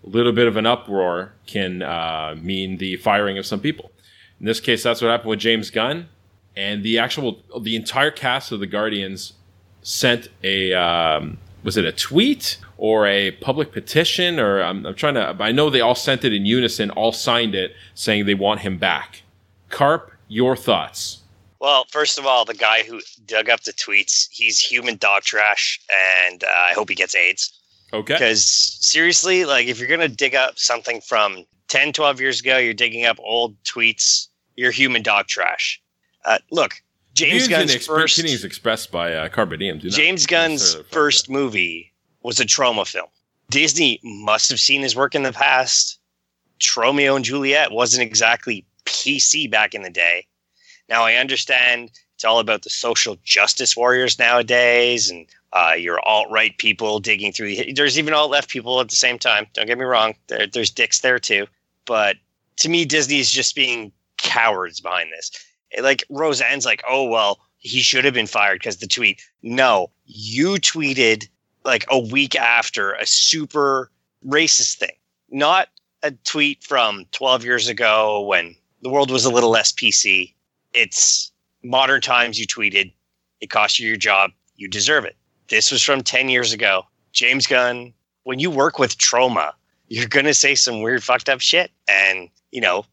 [0.05, 3.91] a little bit of an uproar can uh, mean the firing of some people.
[4.39, 6.07] In this case, that's what happened with James Gunn,
[6.55, 9.33] and the actual the entire cast of the Guardians
[9.81, 15.15] sent a um, was it a tweet or a public petition or I'm, I'm trying
[15.15, 18.61] to I know they all sent it in unison, all signed it saying they want
[18.61, 19.23] him back.
[19.69, 21.19] Karp, your thoughts.
[21.59, 25.79] Well, first of all, the guy who dug up the tweets, he's human dog trash,
[26.23, 27.53] and uh, I hope he gets AIDS.
[27.91, 28.13] Okay.
[28.13, 32.57] Because seriously, like if you're going to dig up something from 10, 12 years ago,
[32.57, 35.81] you're digging up old tweets, you're human dog trash.
[36.23, 36.81] Uh, look,
[37.19, 39.79] James Gunn's exp- first opinions expressed by uh, Carpe Diem.
[39.79, 43.07] do not James Gunn's first movie was a Troma film.
[43.49, 45.99] Disney must have seen his work in the past.
[46.59, 50.25] Tromeo and Juliet wasn't exactly PC back in the day.
[50.87, 56.27] Now I understand it's all about the social justice warriors nowadays, and uh, your alt
[56.29, 57.55] right people digging through.
[57.55, 59.47] The, there's even alt left people at the same time.
[59.53, 60.15] Don't get me wrong.
[60.27, 61.47] There, there's dicks there too.
[61.85, 62.17] But
[62.57, 65.31] to me, Disney's just being cowards behind this.
[65.81, 69.21] Like Roseanne's like, oh well, he should have been fired because the tweet.
[69.43, 71.27] No, you tweeted
[71.65, 73.91] like a week after a super
[74.25, 74.95] racist thing,
[75.29, 75.69] not
[76.03, 80.33] a tweet from 12 years ago when the world was a little less PC.
[80.73, 81.31] It's
[81.63, 82.93] modern times you tweeted,
[83.41, 85.17] it cost you your job, you deserve it.
[85.49, 86.83] This was from 10 years ago.
[87.11, 89.51] James Gunn, when you work with Troma,
[89.87, 91.71] you're going to say some weird, fucked up shit.
[91.87, 92.85] And, you know,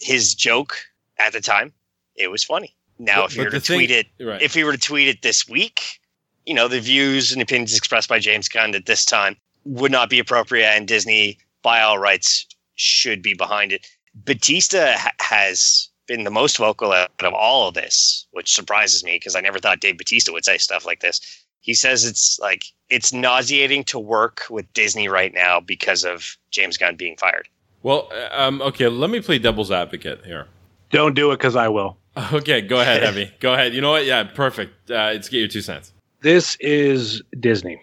[0.00, 0.76] his joke
[1.18, 1.72] at the time,
[2.16, 2.74] it was funny.
[2.98, 4.40] Now, But- if you were to the thing- tweet it, Right.
[4.42, 6.00] if he were to tweet it this week,
[6.46, 10.10] you know, the views and opinions expressed by James Gunn at this time would not
[10.10, 13.86] be appropriate, and Disney, by all rights, should be behind it.
[14.14, 19.12] Batista ha- has been the most vocal out of all of this, which surprises me
[19.16, 21.20] because I never thought Dave Batista would say stuff like this.
[21.60, 26.76] He says it's like it's nauseating to work with Disney right now because of James
[26.76, 27.48] Gunn being fired.
[27.84, 30.48] Well, uh, um, okay, let me play devil's advocate here.
[30.90, 31.96] Don't do it because I will.
[32.32, 33.32] Okay, go ahead, Heavy.
[33.40, 33.72] Go ahead.
[33.74, 34.04] You know what?
[34.04, 34.90] Yeah, perfect.
[34.90, 35.92] Uh, let's get your two cents.
[36.20, 37.80] This is Disney.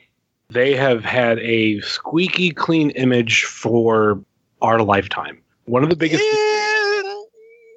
[0.49, 4.23] They have had a squeaky clean image for
[4.61, 5.41] our lifetime.
[5.65, 6.23] One of the biggest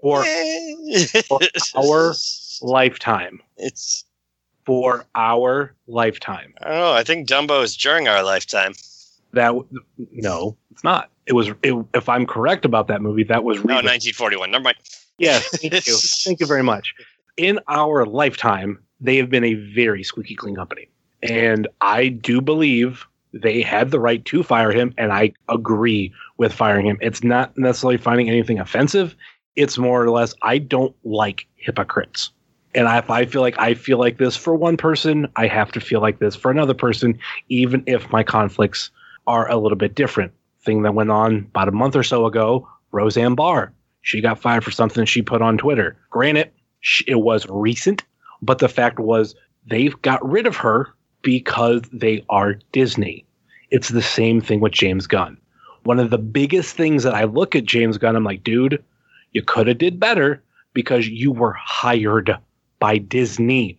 [0.03, 0.25] for
[1.75, 2.15] our
[2.63, 3.41] lifetime.
[3.57, 4.05] It's
[4.65, 6.55] For our lifetime.
[6.63, 6.93] Oh.
[6.93, 8.75] I think Dumbo is during our lifetime.
[9.33, 9.55] That
[10.13, 11.11] no, it's not.
[11.27, 11.49] It was.
[11.63, 13.57] It, if I'm correct about that movie, that was.
[13.59, 13.89] No, Reba.
[13.89, 14.51] 1941.
[14.51, 14.77] Never mind.
[15.23, 15.97] Yes, thank you.
[15.97, 16.95] Thank you very much.
[17.37, 20.89] In our lifetime, they have been a very squeaky clean company.
[21.23, 26.53] And I do believe they had the right to fire him, and I agree with
[26.53, 26.99] firing him.
[27.01, 29.15] It's not necessarily finding anything offensive.
[29.55, 32.31] It's more or less, I don't like hypocrites.
[32.75, 35.71] And I, if I feel like I feel like this for one person, I have
[35.73, 38.91] to feel like this for another person, even if my conflicts
[39.27, 40.33] are a little bit different.
[40.65, 43.73] Thing that went on about a month or so ago, Roseanne Barr.
[44.03, 45.97] She got fired for something she put on Twitter.
[46.11, 46.51] Granted,
[47.07, 48.05] it was recent,
[48.43, 49.35] but the fact was
[49.67, 50.89] they've got rid of her
[51.23, 53.25] because they are Disney.
[53.71, 55.39] It's the same thing with James Gunn.
[55.85, 58.83] One of the biggest things that I look at James Gunn, I'm like, dude,
[59.33, 60.43] you could have did better
[60.75, 62.37] because you were hired
[62.81, 63.79] by Disney.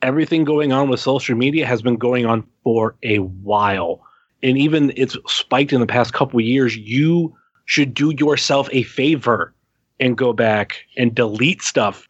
[0.00, 4.00] Everything going on with social media has been going on for a while.
[4.42, 6.76] And even it's spiked in the past couple years.
[6.76, 9.52] You should do yourself a favor
[10.00, 12.08] and go back and delete stuff,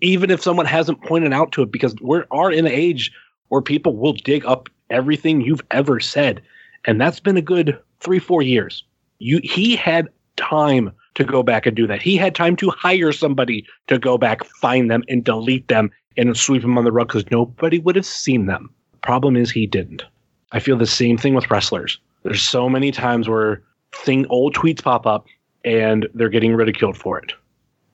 [0.00, 3.12] even if someone hasn't pointed out to it, because we are in an age
[3.48, 6.42] where people will dig up everything you've ever said.
[6.84, 8.84] And that's been a good three, four years.
[9.18, 12.02] You he had time to go back and do that.
[12.02, 16.36] He had time to hire somebody to go back, find them, and delete them and
[16.36, 18.70] sweep them on the rug because nobody would have seen them.
[19.02, 20.04] Problem is he didn't.
[20.52, 21.98] I feel the same thing with wrestlers.
[22.22, 25.26] There's so many times where thing old tweets pop up
[25.64, 27.32] and they're getting ridiculed for it.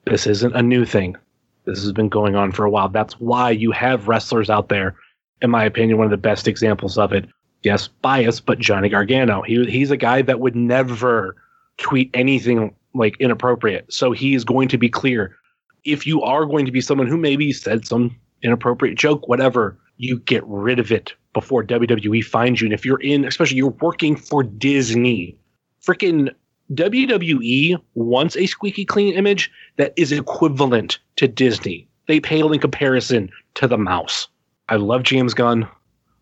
[0.05, 1.15] This isn't a new thing.
[1.65, 2.89] This has been going on for a while.
[2.89, 4.95] That's why you have wrestlers out there,
[5.41, 7.25] in my opinion, one of the best examples of it.
[7.63, 9.41] Yes, bias, but Johnny Gargano.
[9.41, 11.35] He he's a guy that would never
[11.77, 13.91] tweet anything like inappropriate.
[13.93, 15.35] So he is going to be clear.
[15.83, 20.19] If you are going to be someone who maybe said some inappropriate joke, whatever, you
[20.19, 22.67] get rid of it before WWE finds you.
[22.67, 25.37] And if you're in, especially you're working for Disney,
[25.85, 26.33] freaking
[26.73, 31.87] WWE wants a squeaky clean image that is equivalent to Disney.
[32.07, 34.27] They pale in comparison to the mouse.
[34.67, 35.67] I love James Gunn.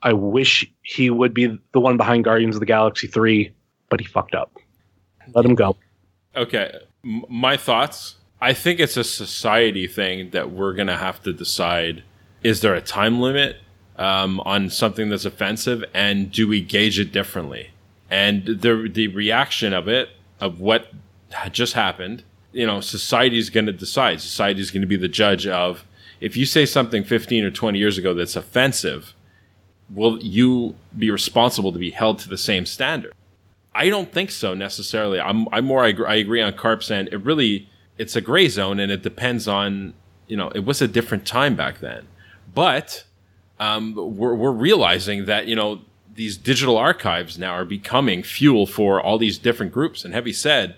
[0.03, 3.51] I wish he would be the one behind Guardians of the Galaxy 3,
[3.89, 4.55] but he fucked up.
[5.33, 5.75] Let him go.
[6.35, 6.71] Okay,
[7.03, 8.15] M- my thoughts.
[8.39, 12.03] I think it's a society thing that we're gonna have to decide:
[12.43, 13.57] is there a time limit
[13.97, 17.71] um, on something that's offensive, and do we gauge it differently?
[18.09, 20.91] And the the reaction of it, of what
[21.51, 24.21] just happened, you know, society is going to decide.
[24.21, 25.85] Society is going to be the judge of
[26.19, 29.13] if you say something 15 or 20 years ago that's offensive,
[29.89, 33.13] will you be responsible to be held to the same standard?
[33.73, 35.19] I don't think so necessarily.
[35.19, 37.09] I'm, I'm more, I agree, I agree on Karp's end.
[37.11, 39.93] It really, it's a gray zone and it depends on,
[40.27, 42.07] you know, it was a different time back then.
[42.53, 43.03] But
[43.59, 45.81] um, we're, we're realizing that, you know,
[46.17, 50.03] these digital archives now are becoming fuel for all these different groups.
[50.03, 50.75] And Heavy said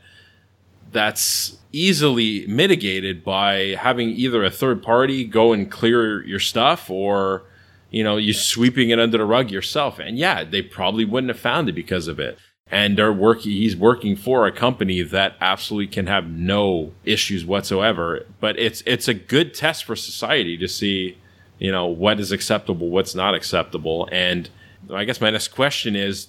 [0.92, 7.44] that's easily mitigated by having either a third party go and clear your stuff or,
[7.90, 9.98] you know, you sweeping it under the rug yourself.
[9.98, 12.38] And yeah, they probably wouldn't have found it because of it.
[12.70, 18.26] And they're working, he's working for a company that absolutely can have no issues whatsoever.
[18.42, 21.18] But it's, it's a good test for society to see,
[21.60, 24.10] you know, what is acceptable, what's not acceptable.
[24.12, 24.50] And
[24.94, 26.28] I guess my next question is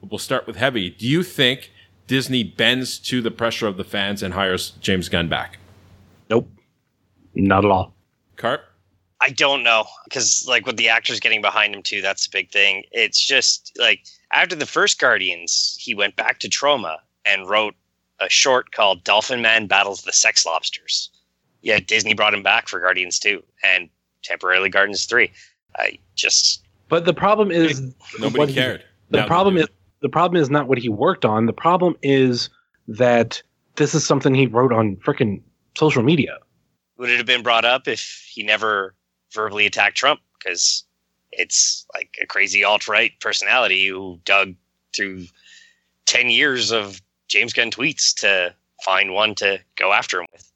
[0.00, 0.90] we'll start with Heavy.
[0.90, 1.70] Do you think
[2.06, 5.58] Disney bends to the pressure of the fans and hires James Gunn back?
[6.30, 6.48] Nope.
[7.34, 7.94] Not at all.
[8.36, 8.64] Karp?
[9.20, 12.50] I don't know because like with the actors getting behind him too, that's a big
[12.50, 12.84] thing.
[12.92, 17.74] It's just like after the first Guardians, he went back to Troma and wrote
[18.20, 21.10] a short called Dolphin Man Battles the Sex Lobsters.
[21.62, 23.88] Yeah, Disney brought him back for Guardians 2 and
[24.22, 25.30] temporarily Guardians 3.
[25.76, 27.80] I just But the problem is
[28.18, 28.84] Nobody what he- cared.
[29.10, 29.66] the Now problem is
[30.00, 31.46] the problem is not what he worked on.
[31.46, 32.48] The problem is
[32.86, 33.42] that
[33.76, 35.42] this is something he wrote on freaking
[35.76, 36.38] social media.
[36.96, 38.94] would it have been brought up if he never
[39.32, 40.20] verbally attacked Trump?
[40.38, 40.84] Because
[41.30, 44.54] it's like a crazy alt right personality who dug
[44.96, 45.26] through
[46.06, 50.47] 10 years of James Gunn tweets to find one to go after him with.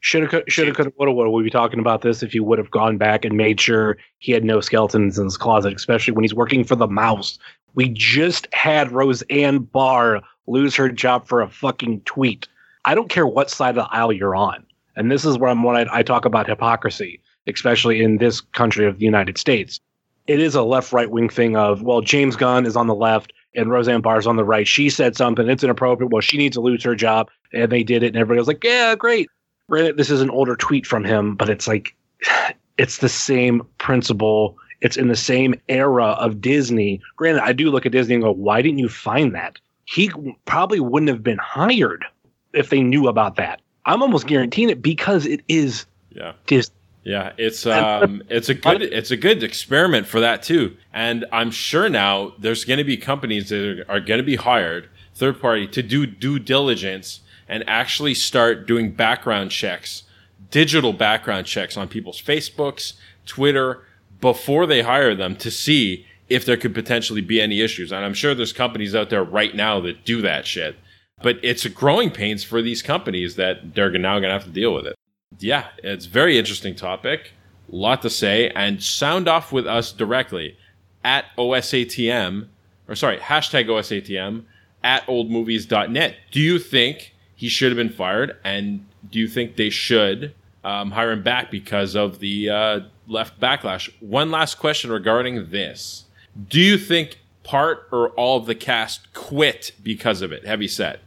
[0.00, 1.30] Shoulda, could- shoulda, coulda, woulda, woulda.
[1.30, 4.32] We'd be talking about this if he would have gone back and made sure he
[4.32, 7.38] had no skeletons in his closet, especially when he's working for the mouse.
[7.74, 12.48] We just had Roseanne Barr lose her job for a fucking tweet.
[12.84, 14.64] I don't care what side of the aisle you're on.
[14.96, 18.86] And this is where I'm when I, I talk about hypocrisy, especially in this country
[18.86, 19.80] of the United States.
[20.26, 23.32] It is a left right wing thing of, well, James Gunn is on the left
[23.54, 24.66] and Roseanne Barr's on the right.
[24.66, 26.12] She said something, it's inappropriate.
[26.12, 27.30] Well, she needs to lose her job.
[27.52, 29.28] And they did it, and everybody was like, yeah, great.
[29.68, 31.94] Granted, this is an older tweet from him, but it's like
[32.78, 34.56] it's the same principle.
[34.80, 37.00] It's in the same era of Disney.
[37.16, 39.58] Granted, I do look at Disney and go, why didn't you find that?
[39.86, 40.10] He
[40.44, 42.04] probably wouldn't have been hired
[42.52, 43.60] if they knew about that.
[43.86, 46.32] I'm almost guaranteeing it because it is Yeah.
[46.46, 46.74] Disney.
[47.04, 51.50] Yeah, it's um, it's a good it's a good experiment for that too, and I'm
[51.50, 55.40] sure now there's going to be companies that are, are going to be hired third
[55.40, 60.04] party to do due diligence and actually start doing background checks,
[60.50, 62.94] digital background checks on people's Facebooks,
[63.26, 63.82] Twitter
[64.20, 67.92] before they hire them to see if there could potentially be any issues.
[67.92, 70.76] And I'm sure there's companies out there right now that do that shit,
[71.22, 74.50] but it's a growing pains for these companies that they're now going to have to
[74.50, 74.94] deal with it
[75.38, 77.32] yeah, it's very interesting topic.
[77.70, 80.56] lot to say, and sound off with us directly
[81.04, 82.48] at OSATM,
[82.88, 84.44] or sorry, hashtag OSATM
[84.82, 86.16] at oldmovies.net.
[86.30, 88.36] Do you think he should have been fired?
[88.42, 93.40] And do you think they should um, hire him back because of the uh, left
[93.40, 93.88] backlash?
[94.00, 96.06] One last question regarding this.
[96.48, 100.44] Do you think part or all of the cast quit because of it?
[100.44, 100.98] Heavy set.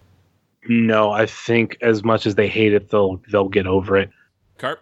[0.70, 4.10] No, I think as much as they hate it, they'll they'll get over it.
[4.58, 4.82] Karp?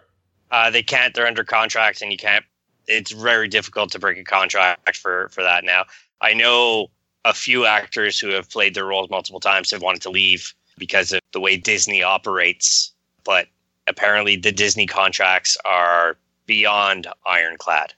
[0.52, 1.14] Uh, they can't.
[1.14, 2.44] They're under contract, and you can't.
[2.86, 5.86] It's very difficult to break a contract for for that now.
[6.20, 6.90] I know
[7.24, 11.12] a few actors who have played their roles multiple times have wanted to leave because
[11.12, 13.46] of the way Disney operates, but
[13.86, 16.16] apparently the Disney contracts are
[16.46, 17.94] beyond ironclad.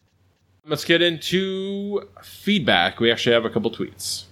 [0.66, 3.00] Let's get into feedback.
[3.00, 4.24] We actually have a couple tweets.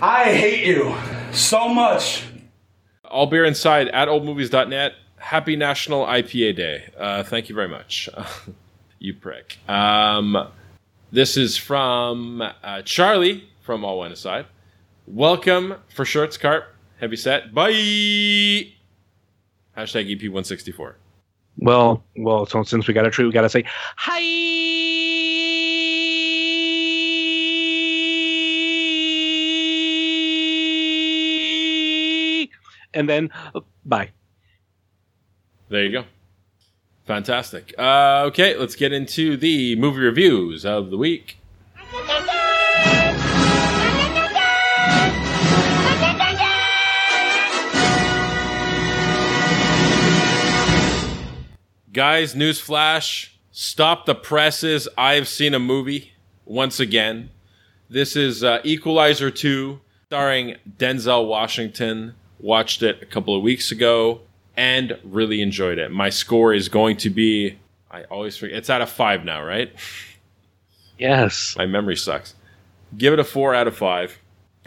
[0.00, 0.96] I hate you
[1.32, 2.24] so much.
[3.04, 4.92] All beer inside at oldmovies.net.
[5.16, 6.84] Happy National IPA Day.
[6.96, 8.08] Uh, thank you very much.
[8.98, 9.58] you prick.
[9.68, 10.48] Um,
[11.10, 14.46] this is from uh, Charlie from All One Aside.
[15.06, 16.64] Welcome for Shorts Karp.
[16.98, 17.54] Heavy set.
[17.54, 17.70] Bye.
[19.76, 20.94] Hashtag E EP164.
[21.58, 23.64] Well, well, so since we got a tree, we got to say
[23.96, 24.20] hi,
[32.94, 34.10] and then uh, bye.
[35.68, 36.04] There you go.
[37.04, 37.74] Fantastic.
[37.78, 41.38] Uh, okay, let's get into the movie reviews of the week.
[51.98, 53.30] Guys, newsflash.
[53.50, 54.86] Stop the presses.
[54.96, 56.12] I've seen a movie
[56.44, 57.30] once again.
[57.90, 62.14] This is uh, Equalizer 2, starring Denzel Washington.
[62.38, 64.20] Watched it a couple of weeks ago
[64.56, 65.90] and really enjoyed it.
[65.90, 67.58] My score is going to be,
[67.90, 69.74] I always forget, it's out of five now, right?
[70.98, 71.56] Yes.
[71.58, 72.36] My memory sucks.
[72.96, 74.18] Give it a four out of five.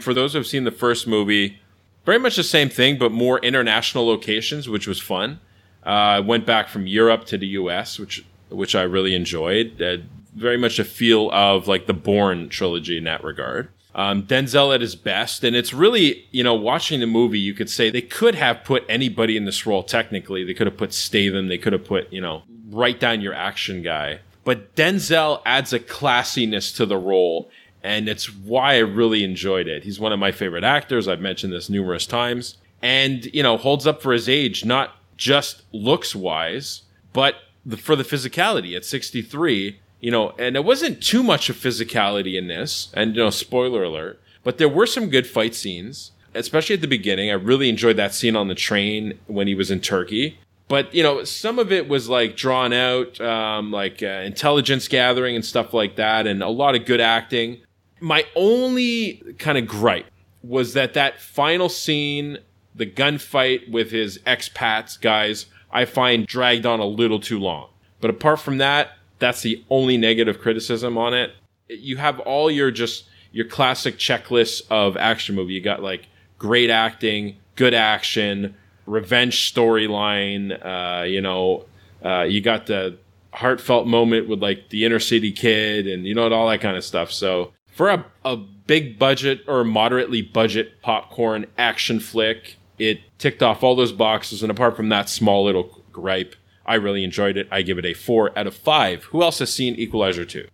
[0.02, 1.60] For those who've seen the first movie,
[2.04, 5.40] very much the same thing, but more international locations, which was fun.
[5.84, 9.80] Uh, I went back from Europe to the U.S., which which I really enjoyed.
[9.80, 9.98] Uh,
[10.34, 13.68] very much a feel of like the Bourne trilogy in that regard.
[13.94, 17.68] Um, Denzel at his best, and it's really you know watching the movie, you could
[17.68, 19.82] say they could have put anybody in this role.
[19.82, 23.34] Technically, they could have put Statham, they could have put you know write down your
[23.34, 27.50] action guy, but Denzel adds a classiness to the role,
[27.82, 29.84] and it's why I really enjoyed it.
[29.84, 31.06] He's one of my favorite actors.
[31.06, 35.62] I've mentioned this numerous times, and you know holds up for his age, not just
[35.72, 36.82] looks wise,
[37.12, 41.56] but the, for the physicality at 63 you know, and it wasn't too much of
[41.56, 46.10] physicality in this, and you know, spoiler alert, but there were some good fight scenes,
[46.34, 47.30] especially at the beginning.
[47.30, 50.38] I really enjoyed that scene on the train when he was in Turkey.
[50.66, 55.36] But you know, some of it was like drawn out, um, like uh, intelligence gathering
[55.36, 57.60] and stuff like that, and a lot of good acting.
[58.00, 60.06] My only kind of gripe
[60.42, 62.38] was that that final scene,
[62.74, 67.68] the gunfight with his expats guys, I find dragged on a little too long.
[68.00, 71.32] But apart from that, that's the only negative criticism on it.
[71.68, 75.54] You have all your just your classic checklists of action movie.
[75.54, 76.08] You got like
[76.38, 78.54] great acting, good action,
[78.86, 80.52] revenge storyline.
[80.64, 81.64] Uh, you know,
[82.04, 82.98] uh, you got the
[83.32, 86.84] heartfelt moment with like the inner city kid, and you know all that kind of
[86.84, 87.12] stuff.
[87.12, 93.62] So for a, a big budget or moderately budget popcorn action flick, it ticked off
[93.62, 94.42] all those boxes.
[94.42, 97.48] And apart from that small little gripe, I really enjoyed it.
[97.50, 99.04] I give it a four out of five.
[99.04, 100.46] Who else has seen Equalizer 2?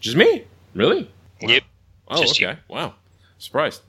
[0.00, 0.44] Just me.
[0.74, 1.10] Really?
[1.42, 1.48] Wow.
[1.48, 1.62] Yep.
[2.08, 2.52] Oh, Just okay.
[2.52, 2.74] You.
[2.74, 2.94] Wow.
[3.38, 3.82] Surprised.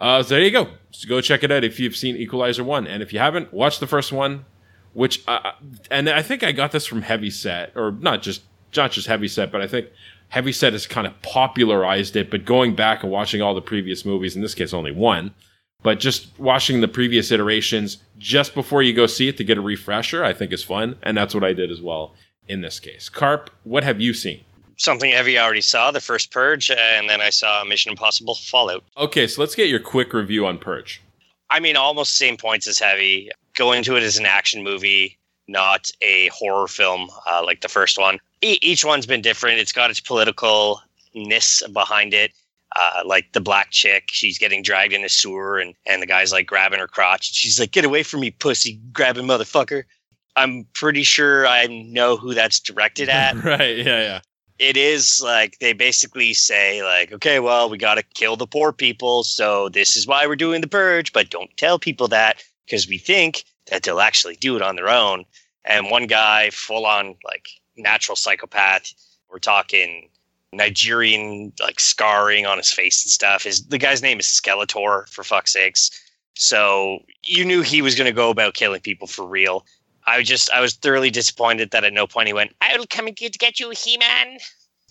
[0.00, 0.68] Uh, so there you go.
[0.90, 2.86] So go check it out if you've seen Equalizer 1.
[2.86, 4.44] And if you haven't, watch the first one,
[4.92, 5.52] which, uh,
[5.90, 8.42] and I think I got this from Heavy Set, or not just,
[8.76, 9.88] not just Heavy Set, but I think
[10.28, 12.30] Heavy Set has kind of popularized it.
[12.30, 15.32] But going back and watching all the previous movies, in this case only one,
[15.84, 19.60] but just watching the previous iterations just before you go see it to get a
[19.60, 20.96] refresher, I think is fun.
[21.02, 22.14] And that's what I did as well
[22.48, 23.08] in this case.
[23.08, 24.40] Karp, what have you seen?
[24.76, 28.82] Something heavy I already saw, the first Purge, and then I saw Mission Impossible Fallout.
[28.96, 31.00] Okay, so let's get your quick review on Purge.
[31.50, 33.30] I mean, almost same points as Heavy.
[33.54, 37.98] Go into it as an action movie, not a horror film uh, like the first
[37.98, 38.18] one.
[38.40, 39.58] E- each one's been different.
[39.58, 42.32] It's got its politicalness behind it
[42.76, 46.32] uh, like the black chick, she's getting dragged in a sewer, and and the guy's
[46.32, 47.30] like grabbing her crotch.
[47.30, 49.84] And she's like, "Get away from me, pussy grabbing motherfucker!"
[50.36, 53.36] I'm pretty sure I know who that's directed at.
[53.44, 53.76] right?
[53.76, 54.20] Yeah, yeah.
[54.58, 58.72] It is like they basically say like, "Okay, well, we got to kill the poor
[58.72, 62.88] people, so this is why we're doing the purge, but don't tell people that because
[62.88, 65.24] we think that they'll actually do it on their own."
[65.64, 68.92] And one guy, full on like natural psychopath,
[69.30, 70.10] we're talking
[70.56, 73.44] Nigerian like scarring on his face and stuff.
[73.44, 75.90] His the guy's name is Skeletor for fuck's sakes.
[76.34, 79.64] So you knew he was going to go about killing people for real.
[80.06, 83.06] I was just I was thoroughly disappointed that at no point he went, "I'll come
[83.06, 84.38] and get, get you, He-Man."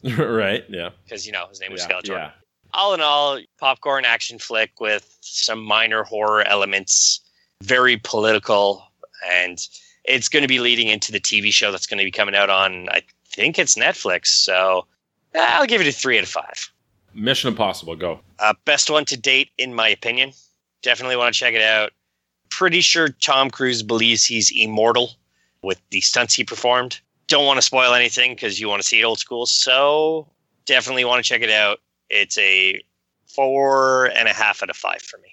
[0.18, 0.66] right.
[0.70, 0.90] Yeah.
[1.04, 2.08] Because you know his name was yeah, Skeletor.
[2.08, 2.32] Yeah.
[2.74, 7.22] All in all, popcorn action flick with some minor horror elements,
[7.62, 8.84] very political,
[9.32, 9.60] and
[10.04, 12.50] it's going to be leading into the TV show that's going to be coming out
[12.50, 14.28] on I think it's Netflix.
[14.28, 14.88] So
[15.36, 16.72] I'll give it a three out of five.
[17.14, 18.20] Mission Impossible, go.
[18.40, 20.32] Uh, best one to date, in my opinion.
[20.82, 21.92] Definitely want to check it out.
[22.50, 25.12] Pretty sure Tom Cruise believes he's immortal
[25.62, 27.00] with the stunts he performed.
[27.28, 29.46] Don't want to spoil anything because you want to see it old school.
[29.46, 30.28] So
[30.66, 31.80] definitely want to check it out.
[32.10, 32.82] It's a
[33.28, 35.30] four and a half out of five for me.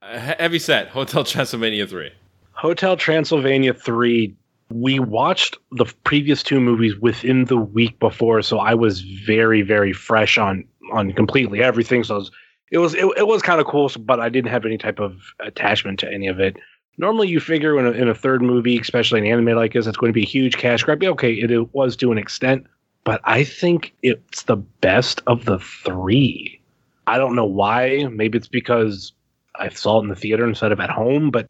[0.00, 2.10] Uh, heavy set, Hotel Transylvania 3.
[2.52, 4.34] Hotel Transylvania 3
[4.74, 9.92] we watched the previous two movies within the week before, so I was very, very
[9.92, 12.04] fresh on on completely everything.
[12.04, 12.30] So it was
[12.70, 15.20] it was, it, it was kind of cool, but I didn't have any type of
[15.40, 16.56] attachment to any of it.
[16.98, 19.96] Normally, you figure in a, in a third movie, especially an anime like this, it's
[19.96, 21.02] going to be a huge cash grab.
[21.02, 22.66] Okay, it, it was to an extent,
[23.04, 26.60] but I think it's the best of the three.
[27.06, 28.06] I don't know why.
[28.10, 29.12] Maybe it's because
[29.56, 31.48] I saw it in the theater instead of at home, but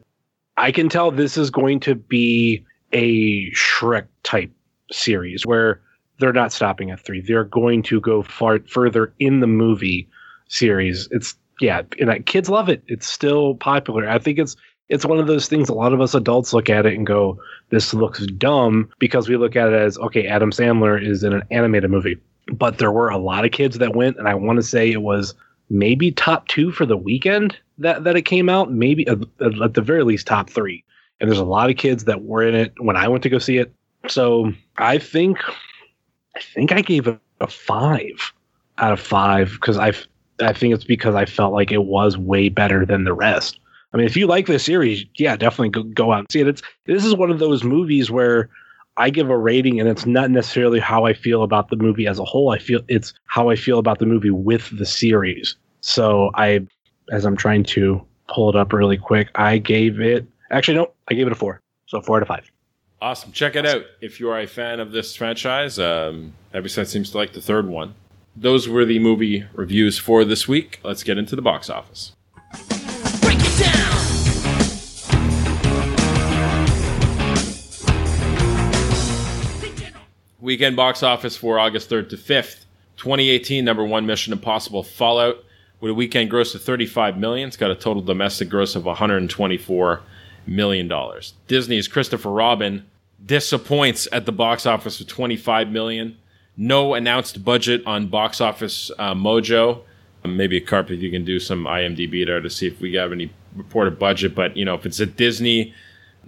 [0.57, 4.51] I can tell this is going to be a Shrek type
[4.91, 5.81] series where
[6.19, 7.21] they're not stopping at three.
[7.21, 10.07] They're going to go far further in the movie
[10.47, 11.07] series.
[11.11, 12.83] It's yeah, and kids love it.
[12.87, 14.07] It's still popular.
[14.07, 14.55] I think it's
[14.89, 15.69] it's one of those things.
[15.69, 17.39] A lot of us adults look at it and go,
[17.69, 21.43] "This looks dumb," because we look at it as okay, Adam Sandler is in an
[21.51, 22.17] animated movie.
[22.51, 25.01] But there were a lot of kids that went, and I want to say it
[25.01, 25.33] was
[25.69, 28.71] maybe top two for the weekend that that it came out.
[28.71, 30.83] Maybe at the very least top three
[31.23, 33.39] and there's a lot of kids that were in it when I went to go
[33.39, 33.73] see it.
[34.09, 35.39] So I think
[36.35, 38.33] I think I gave it a five.
[38.77, 39.93] out of five because I
[40.41, 43.57] I think it's because I felt like it was way better than the rest.
[43.93, 46.47] I mean, if you like this series, yeah, definitely go, go out and see it.
[46.49, 48.49] It's this is one of those movies where
[48.97, 52.19] I give a rating and it's not necessarily how I feel about the movie as
[52.19, 52.49] a whole.
[52.49, 55.55] I feel it's how I feel about the movie with the series.
[55.79, 56.67] So I,
[57.13, 61.13] as I'm trying to pull it up really quick, I gave it actually no, I
[61.15, 61.61] gave it a four.
[61.87, 62.49] So four out of five.
[63.01, 63.31] Awesome.
[63.33, 65.77] Check it out if you are a fan of this franchise.
[65.77, 67.95] Um, Episode seems to like the third one.
[68.35, 70.79] Those were the movie reviews for this week.
[70.83, 72.13] Let's get into the box office.
[73.21, 73.89] Break it down.
[80.39, 82.65] Weekend box office for August 3rd to 5th.
[82.97, 85.43] 2018 number one Mission Impossible Fallout
[85.81, 87.49] with a weekend gross of 35 million.
[87.49, 90.01] It's got a total domestic gross of 124
[90.45, 91.33] million dollars.
[91.47, 92.85] Disney's Christopher Robin
[93.25, 96.17] disappoints at the box office with 25 million.
[96.57, 99.81] No announced budget on box office uh, mojo.
[100.25, 103.31] Maybe a carpet you can do some IMDb there to see if we have any
[103.55, 104.35] reported budget.
[104.35, 105.73] But you know, if it's a Disney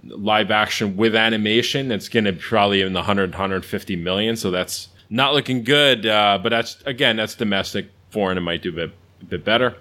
[0.04, 4.36] live action with animation, it's going to probably in the 100, 150 million.
[4.36, 6.06] So that's not looking good.
[6.06, 7.90] Uh, but that's again, that's domestic.
[8.10, 8.90] Foreign, it might do a bit,
[9.22, 9.76] a bit better.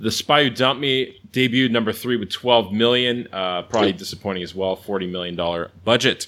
[0.00, 3.28] The Spy Who Dumped Me debuted number three with 12 million.
[3.32, 4.74] Uh, probably disappointing as well.
[4.74, 6.26] 40 million dollar budget.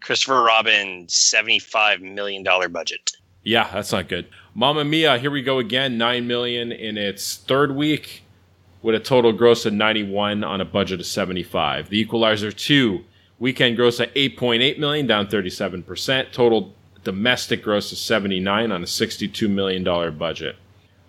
[0.00, 3.12] Christopher Robin, $75 million budget.
[3.42, 4.26] Yeah, that's not good.
[4.54, 5.96] Mamma Mia, here we go again.
[5.96, 8.22] Nine million in its third week,
[8.82, 11.88] with a total gross of 91 on a budget of 75.
[11.88, 13.02] The Equalizer 2,
[13.38, 16.32] weekend gross at 8.8 million, down 37%.
[16.32, 20.56] Total domestic gross of 79 on a 62 million dollar budget.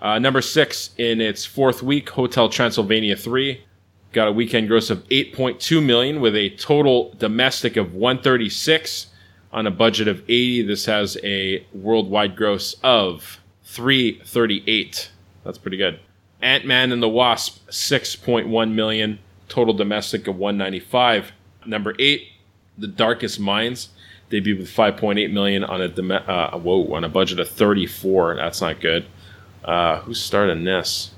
[0.02, 3.64] Uh, number six in its fourth week, Hotel Transylvania 3
[4.12, 9.08] got a weekend gross of 8.2 million with a total domestic of 136
[9.52, 10.64] on a budget of 80.
[10.64, 15.12] This has a worldwide gross of 338.
[15.44, 16.00] That's pretty good.
[16.42, 19.20] Ant-Man and the Wasp 6.1 million,
[19.50, 21.32] total domestic of 195.
[21.66, 22.28] Number 8,
[22.78, 23.90] The Darkest Minds
[24.32, 28.36] debuted with 5.8 million on a uh, whoa, on a budget of 34.
[28.36, 29.06] That's not good.
[29.66, 31.12] Uh, who's starting this?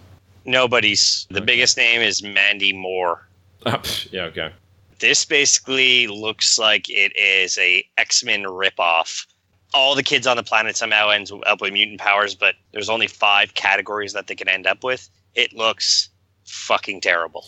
[0.46, 1.28] Nobody's.
[1.30, 3.28] The biggest name is Mandy Moore.
[3.66, 3.82] Uh,
[4.12, 4.52] yeah, okay.
[5.00, 9.28] This basically looks like it is a X-Men ripoff.
[9.74, 13.08] All the kids on the planet somehow ends up with mutant powers, but there's only
[13.08, 15.10] five categories that they can end up with.
[15.36, 16.10] It looks
[16.46, 17.46] fucking terrible.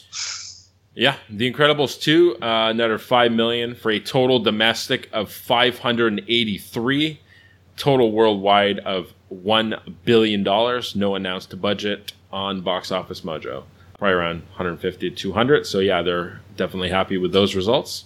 [0.93, 7.19] Yeah, The Incredibles 2, uh, another 5 million for a total domestic of 583,
[7.79, 13.63] total worldwide of 1 billion dollars, no announced budget on Box Office Mojo.
[13.97, 15.65] Probably around 150 to 200.
[15.65, 18.05] So yeah, they're definitely happy with those results.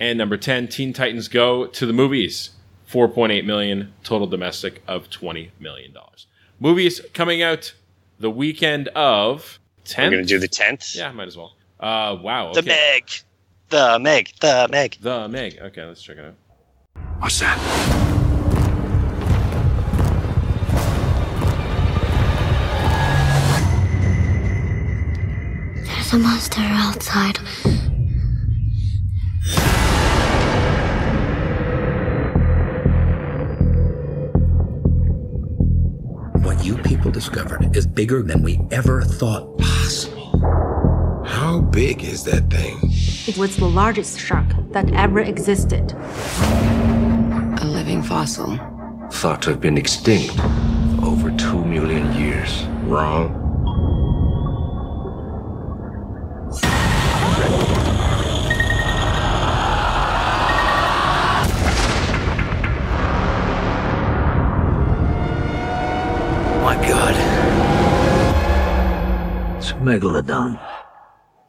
[0.00, 2.50] And number 10, Teen Titans Go to the movies.
[2.90, 6.26] 4.8 million, total domestic of 20 million dollars.
[6.58, 7.72] Movies coming out
[8.18, 10.04] the weekend of 10th.
[10.04, 10.96] We're gonna do the tenth.
[10.96, 11.54] Yeah, might as well.
[11.78, 12.52] Uh, wow.
[12.52, 12.62] The.
[12.62, 13.10] Meg.
[13.68, 14.32] The Meg.
[14.40, 14.96] The Meg.
[15.00, 15.58] The Meg.
[15.60, 16.34] Okay, let's check it out.
[17.20, 18.09] What's that?
[26.10, 27.38] There's a monster outside.
[36.42, 41.24] What you people discovered is bigger than we ever thought possible.
[41.24, 42.78] How big is that thing?
[43.28, 45.92] It was the largest shark that ever existed.
[47.60, 48.58] A living fossil.
[49.12, 50.36] Thought to have been extinct
[51.04, 52.64] over two million years.
[52.82, 53.39] Wrong.
[69.80, 70.60] Megalodon.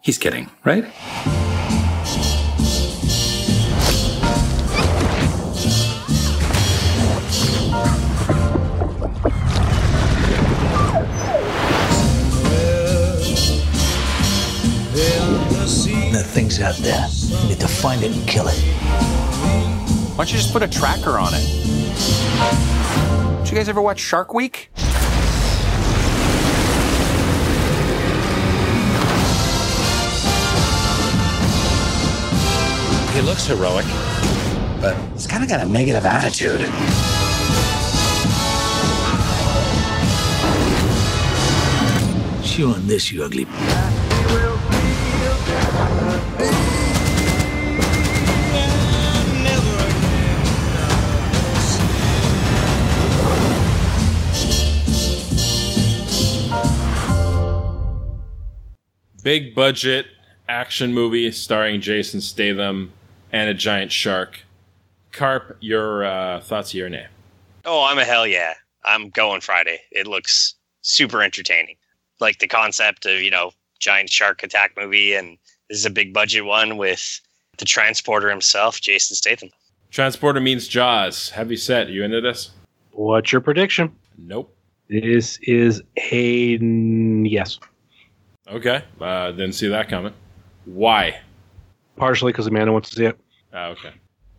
[0.02, 0.86] He's kidding, right?
[16.12, 17.08] That thing's out there.
[17.44, 18.58] You need to find it and kill it.
[20.16, 21.46] Why don't you just put a tracker on it?
[23.40, 24.70] Did you guys ever watch Shark Week?
[33.14, 33.86] He looks heroic,
[34.80, 36.62] but he's kind of got a negative attitude.
[42.44, 43.46] Chew on this, you ugly.
[59.22, 60.08] Big budget
[60.48, 62.92] action movie starring Jason Statham
[63.32, 64.40] and a giant shark.
[65.12, 67.08] Karp, your uh, thoughts, your name?
[67.66, 68.54] Oh, I'm a hell yeah.
[68.84, 69.82] I'm going Friday.
[69.92, 71.76] It looks super entertaining.
[72.20, 75.38] Like the concept of, you know, giant shark attack movie and
[75.70, 77.20] this is a big budget one with
[77.58, 79.50] the transporter himself, Jason Statham.
[79.90, 81.30] Transporter means Jaws.
[81.30, 81.88] Heavy set.
[81.88, 82.52] Are You into this?
[82.92, 83.96] What's your prediction?
[84.18, 84.56] Nope.
[84.90, 87.60] This is a n- yes.
[88.48, 88.84] Okay.
[89.00, 90.14] Uh, didn't see that coming.
[90.66, 91.20] Why?
[92.02, 93.20] Partially because Amanda wants to see it.
[93.54, 93.92] Ah, okay.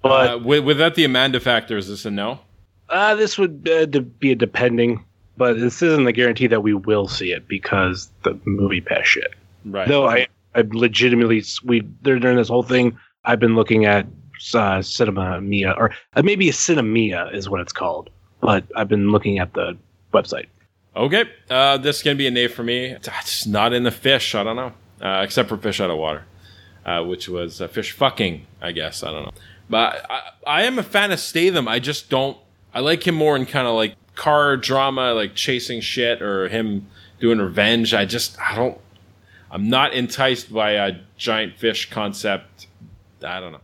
[0.02, 2.40] But Uh, with, without the Amanda factor, is this a no?
[2.88, 5.04] uh, this would uh, be a depending,
[5.36, 9.32] but this isn't the guarantee that we will see it because the movie pass shit.
[9.64, 9.86] Right.
[9.86, 14.06] Though I, I legitimately we they're during this whole thing, I've been looking at
[14.54, 18.10] uh, Cinema Mia or uh, maybe a Sinemia is what it's called,
[18.40, 19.78] but I've been looking at the
[20.12, 20.46] website.
[20.96, 21.24] Okay.
[21.48, 22.86] Uh, this is going to be a nay for me.
[22.86, 24.34] It's not in the fish.
[24.34, 24.72] I don't know.
[25.00, 26.24] Uh, except for fish out of water,
[26.84, 29.02] uh, which was uh, fish fucking, I guess.
[29.02, 29.32] I don't know.
[29.68, 31.68] But I, I am a fan of Statham.
[31.68, 32.36] I just don't.
[32.74, 36.86] I like him more in kind of like car drama, like chasing shit or him
[37.20, 37.94] doing revenge.
[37.94, 38.78] I just, I don't.
[39.50, 42.66] I'm not enticed by a giant fish concept.
[43.22, 43.60] I don't know.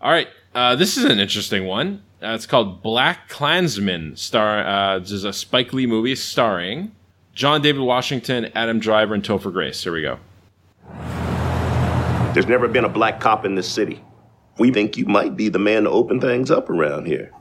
[0.00, 0.28] All right.
[0.54, 2.02] Uh, this is an interesting one.
[2.22, 4.18] Uh, it's called BlacKkKlansman.
[4.18, 4.66] Star.
[4.66, 6.92] Uh, this is a Spike Lee movie starring
[7.34, 9.82] John David Washington, Adam Driver, and Topher Grace.
[9.82, 10.18] Here we go.
[12.32, 14.04] There's never been a black cop in this city.
[14.56, 17.32] We think you might be the man to open things up around here.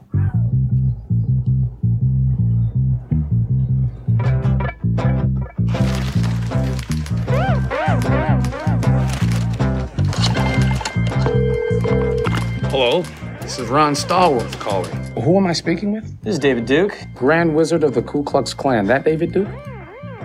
[12.71, 13.03] Hello,
[13.41, 14.91] this is Ron Stallworth calling.
[15.21, 16.19] Who am I speaking with?
[16.23, 16.97] This is David Duke.
[17.13, 18.87] Grand Wizard of the Ku Klux Klan.
[18.87, 19.49] That David Duke?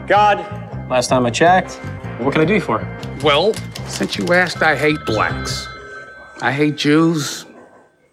[0.07, 0.39] God.
[0.89, 1.73] Last time I checked.
[2.21, 2.79] What can I do for?
[3.23, 3.55] Well,
[3.87, 5.69] since you asked, I hate blacks.
[6.41, 7.47] I hate Jews,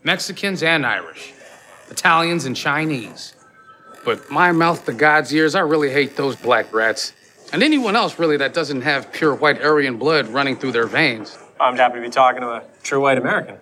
[0.03, 1.33] Mexicans, and Irish,
[1.89, 3.33] Italians, and Chinese.
[4.05, 7.13] But my mouth to God's ears, I really hate those black rats.
[7.53, 11.37] And anyone else, really, that doesn't have pure white Aryan blood running through their veins.
[11.59, 13.57] I'm happy to be talking to a true white American.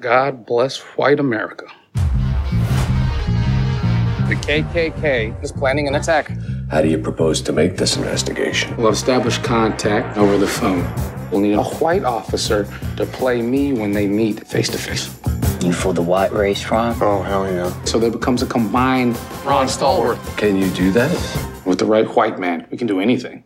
[0.00, 1.66] God bless white America.
[4.32, 6.30] The KKK is planning an attack.
[6.70, 8.74] How do you propose to make this investigation?
[8.78, 10.84] We'll establish contact over the phone.
[11.32, 12.68] We'll need a white officer
[12.98, 15.08] to play me when they meet face to face.
[15.64, 16.94] You for the white race, Ron?
[17.00, 17.72] Oh, hell yeah.
[17.84, 20.20] So there becomes a combined Ron Stallworth.
[20.36, 21.10] Can you do that?
[21.64, 23.44] With the right white man, we can do anything.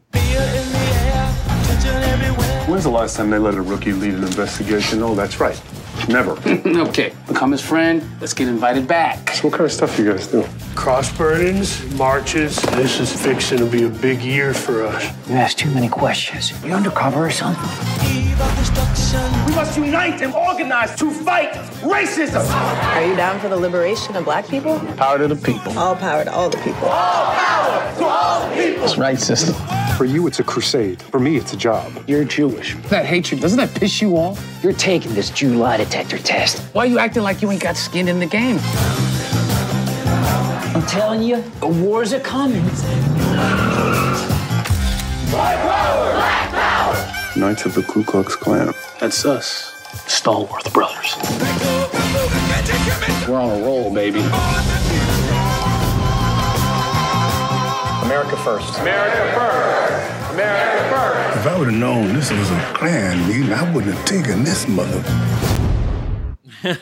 [2.66, 5.00] When's the last time they let a rookie lead an investigation?
[5.00, 5.60] Oh, that's right.
[6.08, 6.32] Never.
[6.88, 8.02] okay, become his friend.
[8.20, 9.30] Let's get invited back.
[9.30, 10.44] So what kind of stuff you guys do?
[10.74, 12.60] Cross burnings, marches.
[12.62, 15.28] This is fixing to be a big year for us.
[15.28, 16.52] You ask too many questions.
[16.64, 17.62] You undercover or something?
[19.46, 21.52] We must unite and organize to fight
[21.82, 22.46] racism.
[22.94, 24.78] Are you down for the liberation of black people?
[24.96, 25.76] Power to the people.
[25.78, 26.86] All power to all the people.
[26.88, 28.80] All power to all the people.
[28.80, 29.54] That's right, sister.
[29.96, 31.00] For you, it's a crusade.
[31.00, 31.90] For me, it's a job.
[32.06, 32.76] You're Jewish.
[32.90, 34.38] That hatred, doesn't that piss you off?
[34.62, 36.60] You're taking this Jew lie detector test.
[36.74, 38.58] Why are you acting like you ain't got skin in the game?
[40.76, 42.62] I'm telling you, the wars are coming.
[45.30, 46.12] Black power!
[46.12, 47.40] Black power!
[47.40, 48.74] Knights of the Ku Klux Klan.
[49.00, 49.72] That's us,
[50.06, 51.16] Stallworth Brothers.
[53.26, 54.20] We're on a roll, baby.
[58.04, 58.78] America first.
[58.80, 59.85] America first!
[60.36, 61.38] America first!
[61.38, 64.68] If I would have known this was a Klan meeting, I wouldn't have taken this
[64.68, 65.02] mother.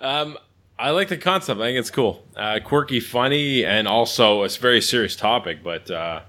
[0.00, 0.36] Um,
[0.78, 1.58] I like the concept.
[1.60, 5.62] I think it's cool, uh, quirky, funny, and also it's a very serious topic.
[5.62, 6.20] But uh,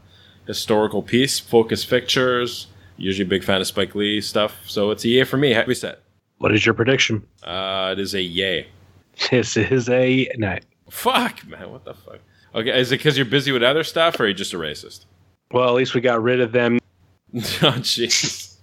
[0.48, 2.68] historical piece, focus pictures.
[2.96, 5.52] Usually a big fan of Spike Lee stuff, so it's a yay for me.
[5.52, 6.04] Happy set.
[6.38, 7.28] What is your prediction?
[7.44, 8.68] Uh, it is a yay.
[9.30, 10.66] This is a night.
[10.90, 12.20] Fuck, man, what the fuck?
[12.54, 15.06] Okay, is it because you're busy with other stuff, or are you just a racist?
[15.52, 16.80] Well, at least we got rid of them.
[17.36, 17.40] oh,
[17.80, 18.56] jeez.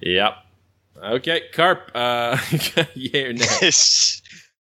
[0.00, 0.36] yep.
[1.02, 1.90] Okay, Karp.
[1.94, 2.38] Uh,
[2.94, 3.44] yay or nay?
[3.62, 3.68] uh,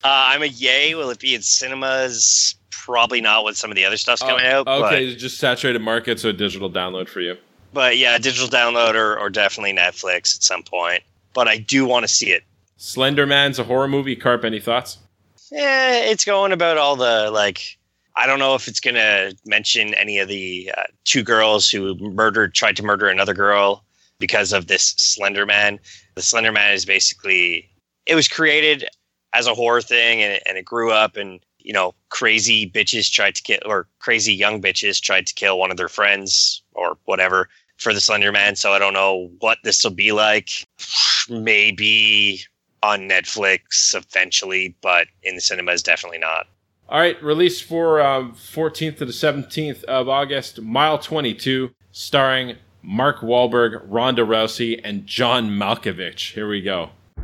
[0.04, 0.96] I'm a yay.
[0.96, 2.56] Will it be in cinemas?
[2.72, 4.66] Probably not with some of the other stuff's coming out.
[4.68, 7.36] Oh, Okay, it's just saturated market, so a digital download for you.
[7.36, 11.04] But, but yeah, digital download or, or definitely Netflix at some point.
[11.34, 12.44] But I do want to see it.
[12.76, 14.16] Slender Man's a horror movie.
[14.18, 14.98] Karp, any thoughts?
[15.50, 17.78] Yeah, it's going about all the like.
[18.16, 21.96] I don't know if it's going to mention any of the uh, two girls who
[21.96, 23.84] murdered, tried to murder another girl
[24.20, 25.80] because of this Slender Man.
[26.16, 27.70] The Slender Man is basically
[28.06, 28.86] it was created
[29.34, 33.12] as a horror thing, and it, and it grew up, and you know, crazy bitches
[33.12, 36.98] tried to kill, or crazy young bitches tried to kill one of their friends or
[37.06, 40.50] whatever for the Slender Man, so I don't know what this will be like.
[41.30, 42.42] Maybe
[42.84, 46.48] on Netflix eventually, but in the cinemas, definitely not.
[46.90, 53.22] All right, released for um, 14th to the 17th of August, Mile 22, starring Mark
[53.22, 56.34] Wahlberg, Ronda Rousey, and John Malkovich.
[56.34, 56.90] Here we go.
[57.16, 57.22] Do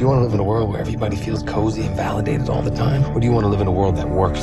[0.00, 2.74] you want to live in a world where everybody feels cozy and validated all the
[2.74, 3.04] time?
[3.16, 4.40] Or do you want to live in a world that works?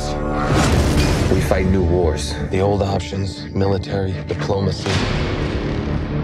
[1.30, 2.32] We fight new wars.
[2.50, 4.90] The old options, military, diplomacy,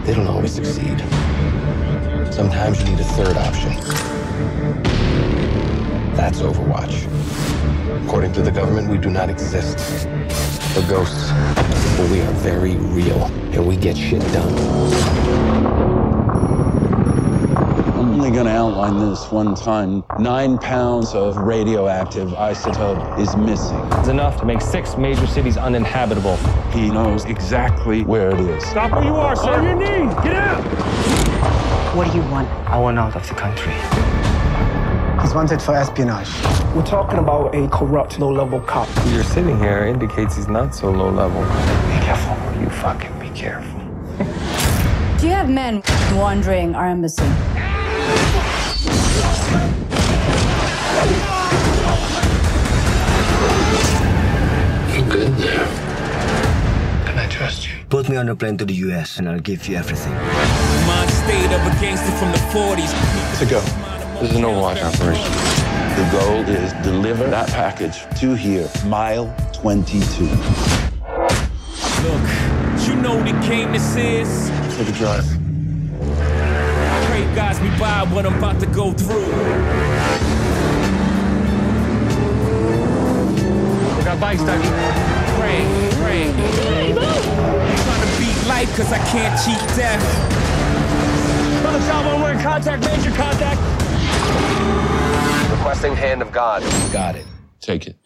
[0.06, 0.98] they don't always succeed.
[2.32, 4.85] Sometimes you need a third option.
[6.16, 7.04] That's Overwatch.
[8.06, 10.08] According to the government, we do not exist.
[10.74, 11.30] We're ghosts.
[11.98, 14.52] But we are very real, and we get shit done.
[17.94, 20.04] I'm only going to outline this one time.
[20.18, 23.78] Nine pounds of radioactive isotope is missing.
[23.98, 26.38] It's enough to make six major cities uninhabitable.
[26.72, 28.64] He knows exactly where it is.
[28.64, 29.52] Stop where you are, sir.
[29.52, 30.14] On your knees.
[30.24, 30.64] Get out.
[31.94, 32.48] What do you want?
[32.68, 33.74] I want out of the country.
[35.22, 36.28] He's wanted for espionage.
[36.74, 38.88] We're talking about a corrupt, low-level cop.
[39.08, 41.40] You're sitting here indicates he's not so low level.
[41.42, 42.36] Be careful.
[42.60, 43.80] You fucking be careful.
[45.18, 45.82] Do you have men
[46.14, 47.24] wandering our embassy?
[54.94, 55.66] You're good there.
[57.06, 57.74] Can I trust you?
[57.88, 60.12] Put me on a plane to the US and I'll give you everything.
[60.86, 63.38] Mind state of a gangster from the 40s.
[63.38, 63.95] To go.
[64.20, 65.30] This is an Overwatch operation.
[65.94, 70.24] The goal is deliver that package to here, mile 22.
[70.24, 70.32] Look,
[72.88, 74.48] you know the game this is.
[74.74, 75.26] Take a drive.
[77.08, 79.26] Pray guides me by what I'm about to go through.
[83.98, 84.72] We got bikes, Dougie.
[85.36, 85.60] Pray,
[86.00, 86.32] pray.
[86.94, 90.02] Trying to beat life cause I can't cheat death.
[91.60, 92.82] Brother Salvo, we're in contact.
[92.82, 93.85] Major contact.
[95.66, 96.62] Requesting hand of God.
[96.92, 97.26] Got it.
[97.60, 97.96] Take it.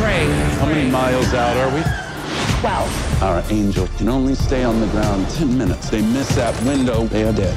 [0.00, 0.24] Pray.
[0.56, 1.82] How many miles out are we?
[2.60, 3.22] 12.
[3.22, 5.90] Our angel can only stay on the ground 10 minutes.
[5.90, 7.54] They miss that window, they are dead.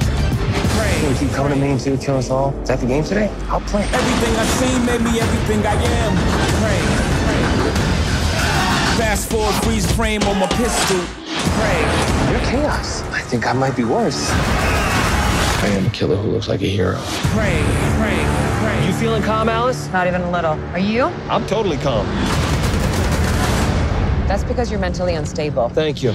[0.76, 1.08] Pray.
[1.08, 2.52] You keep coming to me until you kill us all.
[2.60, 3.32] Is that the game today?
[3.48, 3.84] I'll play.
[3.84, 6.14] Everything I've seen made me everything I am.
[6.60, 6.82] Pray,
[7.24, 7.42] pray.
[8.98, 11.00] Fast forward, freeze frame on my pistol.
[11.56, 11.80] Pray.
[12.30, 13.00] You're chaos.
[13.04, 14.28] I think I might be worse.
[15.60, 16.96] I am a killer who looks like a hero.
[17.34, 17.60] Pray,
[17.96, 18.16] pray,
[18.60, 18.86] pray.
[18.86, 19.88] You feeling calm, Alice?
[19.92, 20.52] Not even a little.
[20.52, 21.06] Are you?
[21.28, 22.06] I'm totally calm.
[24.28, 25.68] That's because you're mentally unstable.
[25.70, 26.12] Thank you.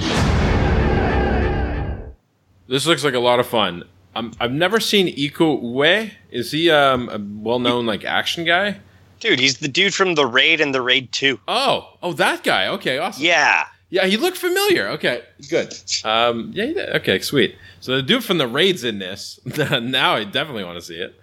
[2.68, 3.84] This looks like a lot of fun.
[4.16, 6.12] Um, I've never seen Iko Uwe.
[6.30, 8.80] Is he um, a well-known like action guy?
[9.20, 11.38] Dude, he's the dude from the Raid and the Raid 2.
[11.48, 12.68] Oh, oh, that guy.
[12.68, 13.22] Okay, awesome.
[13.24, 13.66] Yeah.
[13.94, 14.88] Yeah, he looked familiar.
[14.88, 15.72] Okay, good.
[16.02, 16.88] Um, yeah, he did.
[16.96, 17.54] okay, sweet.
[17.78, 19.38] So the dude from the raids in this.
[19.56, 21.14] now I definitely want to see it.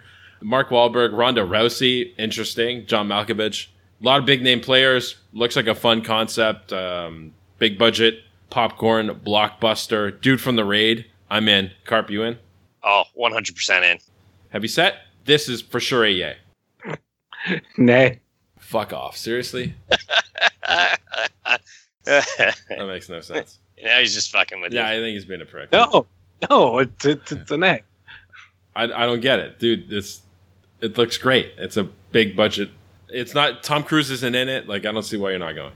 [0.41, 2.85] Mark Wahlberg, Ronda Rousey, interesting.
[2.85, 3.67] John Malkovich,
[4.01, 5.17] a lot of big name players.
[5.33, 6.71] Looks like a fun concept.
[6.71, 8.19] Um, big budget,
[8.49, 10.21] popcorn, blockbuster.
[10.21, 11.07] Dude from the raid.
[11.29, 11.71] I'm in.
[11.83, 12.39] Karp, you in?
[12.83, 13.99] Oh, 100% in.
[14.51, 14.95] Have you set?
[15.25, 16.37] This is for sure a yay.
[17.77, 18.21] Nay.
[18.59, 19.17] Fuck off.
[19.17, 19.73] Seriously?
[22.05, 22.55] that
[22.87, 23.59] makes no sense.
[23.83, 24.93] now he's just fucking with Yeah, you.
[24.93, 25.71] Yeah, I think he's being a prick.
[25.71, 26.05] No,
[26.49, 27.81] no, it's it's, it's an A.
[28.75, 29.89] I, I don't get it, dude.
[29.89, 30.21] This
[30.81, 31.53] it looks great.
[31.57, 32.69] It's a big budget.
[33.09, 34.67] It's not Tom Cruise isn't in it.
[34.67, 35.73] Like I don't see why you're not going.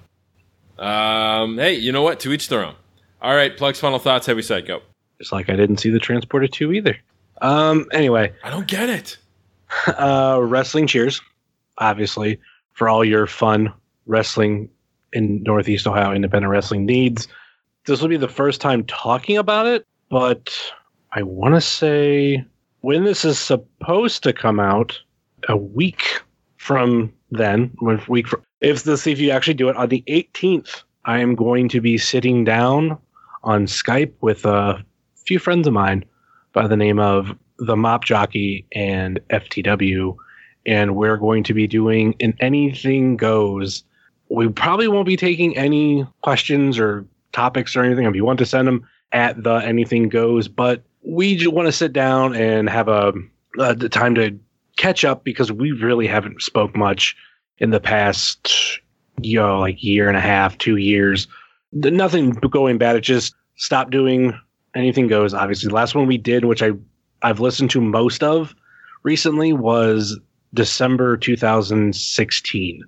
[0.78, 2.20] Um, hey, you know what?
[2.22, 2.76] To each their own.
[3.22, 4.26] All right, plugs, final thoughts.
[4.26, 4.82] Heavy side, go.
[5.20, 6.98] Just like I didn't see the Transporter 2 either.
[7.42, 9.18] Um, anyway, I don't get it.
[9.88, 11.22] uh, wrestling cheers,
[11.78, 12.40] obviously,
[12.74, 13.72] for all your fun
[14.06, 14.70] wrestling
[15.16, 17.28] in Northeast Ohio independent wrestling needs.
[17.86, 20.56] This will be the first time talking about it, but
[21.14, 22.46] I want to say
[22.82, 25.00] when this is supposed to come out,
[25.48, 26.22] a week
[26.58, 27.72] from then,
[28.08, 31.36] week from, if the see if you actually do it on the 18th, I am
[31.36, 32.98] going to be sitting down
[33.44, 34.84] on Skype with a
[35.26, 36.04] few friends of mine
[36.54, 40.16] by the name of the Mop Jockey and FTW,
[40.66, 43.84] and we're going to be doing an anything goes.
[44.30, 48.06] We probably won't be taking any questions or topics or anything.
[48.06, 51.72] If you want to send them at the anything goes, but we just want to
[51.72, 53.14] sit down and have a,
[53.60, 54.38] a the time to
[54.78, 57.16] catch up because we really haven't spoke much
[57.60, 58.80] in the past,
[59.22, 61.28] you know, like year and a half, two years.
[61.72, 62.96] Nothing going bad.
[62.96, 64.38] It just stopped doing
[64.76, 65.34] anything goes.
[65.34, 66.72] Obviously, the last one we did, which I
[67.22, 68.54] I've listened to most of
[69.04, 70.20] recently, was
[70.54, 72.84] December 2016.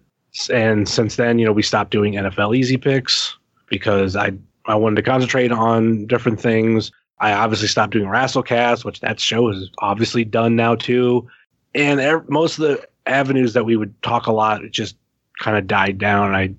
[0.50, 3.36] And since then, you know, we stopped doing NFL Easy Picks.
[3.70, 4.32] because I
[4.66, 6.92] I wanted to concentrate on different things.
[7.20, 11.28] I obviously stopped doing Wrestlecast, which that show is obviously done now too.
[11.74, 14.96] And ev- most of the avenues that we would talk a lot just
[15.40, 16.36] kind of died down.
[16.36, 16.54] I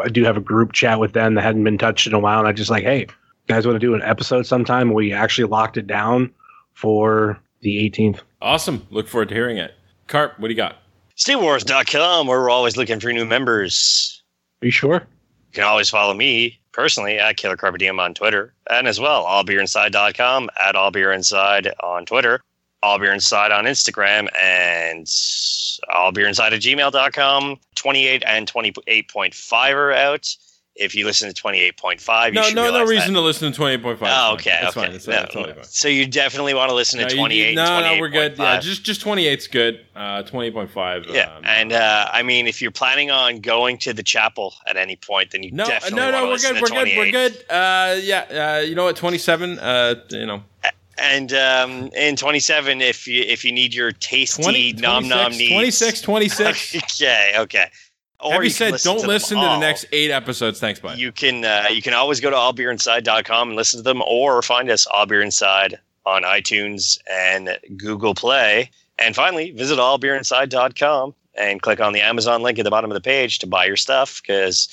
[0.00, 2.38] I do have a group chat with them that hadn't been touched in a while,
[2.38, 3.06] and I just like, hey,
[3.48, 4.92] guys want to do an episode sometime?
[4.92, 6.32] We actually locked it down
[6.72, 8.20] for the 18th.
[8.40, 8.86] Awesome.
[8.90, 9.72] Look forward to hearing it.
[10.06, 10.76] Karp, what do you got?
[11.16, 14.22] SteelWars.com, where we're always looking for new members.
[14.62, 14.94] Are you sure?
[14.94, 19.24] You can always follow me personally at Killer Carpe Diem on Twitter, and as well,
[19.24, 22.40] allbeerinside.com, at allbeerinside on Twitter,
[22.82, 27.60] allbeerinside on Instagram, and allbeerinside at gmail.com.
[27.76, 30.36] 28 and 28.5 are out.
[30.76, 33.20] If you listen to 28.5, you No, no, no reason that.
[33.20, 33.98] to listen to 28.5.
[34.02, 34.86] Oh, okay, That's okay.
[34.86, 34.92] fine.
[34.92, 35.64] That's, No, that's totally fine.
[35.64, 38.36] So you definitely want to listen to No, you- 28 no, no, we're good.
[38.36, 39.86] Yeah, just just 28's good.
[39.94, 41.06] Uh, 28.5.
[41.14, 44.76] Yeah, um, and uh, I mean, if you're planning on going to the chapel at
[44.76, 46.62] any point, then you no, definitely no, no, want to we're good.
[46.62, 46.96] We're good.
[46.96, 47.32] We're good.
[47.48, 48.96] Uh, yeah, uh, you know what?
[48.96, 49.58] 27.
[49.60, 50.42] Uh, you know,
[50.98, 55.52] And um, in 27, if you if you need your tasty 20, nom nom needs,
[55.52, 56.76] 26, 26.
[57.00, 57.70] okay, okay.
[58.20, 60.60] Or Have you you said listen don't listen to the next eight episodes?
[60.60, 60.94] Thanks, bye.
[60.94, 64.70] You can uh, you can always go to allbeerinside.com and listen to them, or find
[64.70, 68.70] us All Beer Inside on iTunes and Google Play.
[68.98, 73.00] And finally, visit allbeerinside.com and click on the Amazon link at the bottom of the
[73.00, 74.68] page to buy your stuff because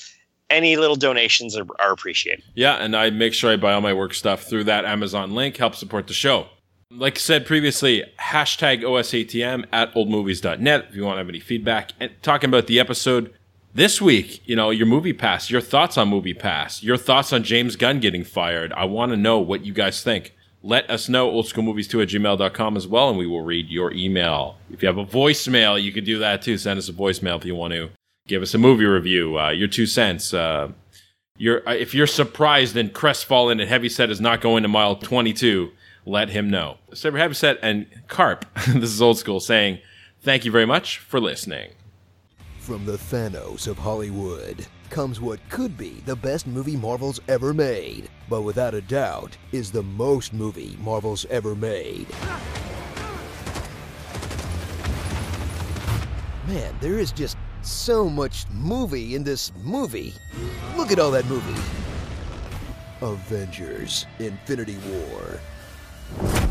[0.48, 2.44] any little donations are, are appreciated.
[2.54, 5.56] Yeah, and I make sure I buy all my work stuff through that Amazon link,
[5.56, 6.46] help support the show.
[6.94, 11.92] Like said previously, hashtag OSATM at oldmovies.net if you want to have any feedback.
[11.98, 13.32] And talking about the episode
[13.72, 17.44] this week, you know, your movie pass, your thoughts on movie pass, your thoughts on
[17.44, 18.74] James Gunn getting fired.
[18.74, 20.34] I want to know what you guys think.
[20.62, 24.58] Let us know, oldschoolmovies2 at gmail.com as well, and we will read your email.
[24.70, 26.58] If you have a voicemail, you can do that too.
[26.58, 27.88] Send us a voicemail if you want to
[28.28, 30.34] give us a movie review, uh, your two cents.
[30.34, 30.70] Uh,
[31.38, 35.72] you're, uh, if you're surprised and crestfallen and Heavyset is not going to mile 22,
[36.04, 36.78] let him know.
[36.94, 39.78] Saber Heavyset and Karp, this is old school, saying
[40.20, 41.72] thank you very much for listening.
[42.58, 48.08] From the Thanos of Hollywood comes what could be the best movie Marvel's ever made,
[48.28, 52.06] but without a doubt is the most movie Marvel's ever made.
[56.46, 60.12] Man, there is just so much movie in this movie.
[60.76, 61.60] Look at all that movie.
[63.00, 65.40] Avengers Infinity War.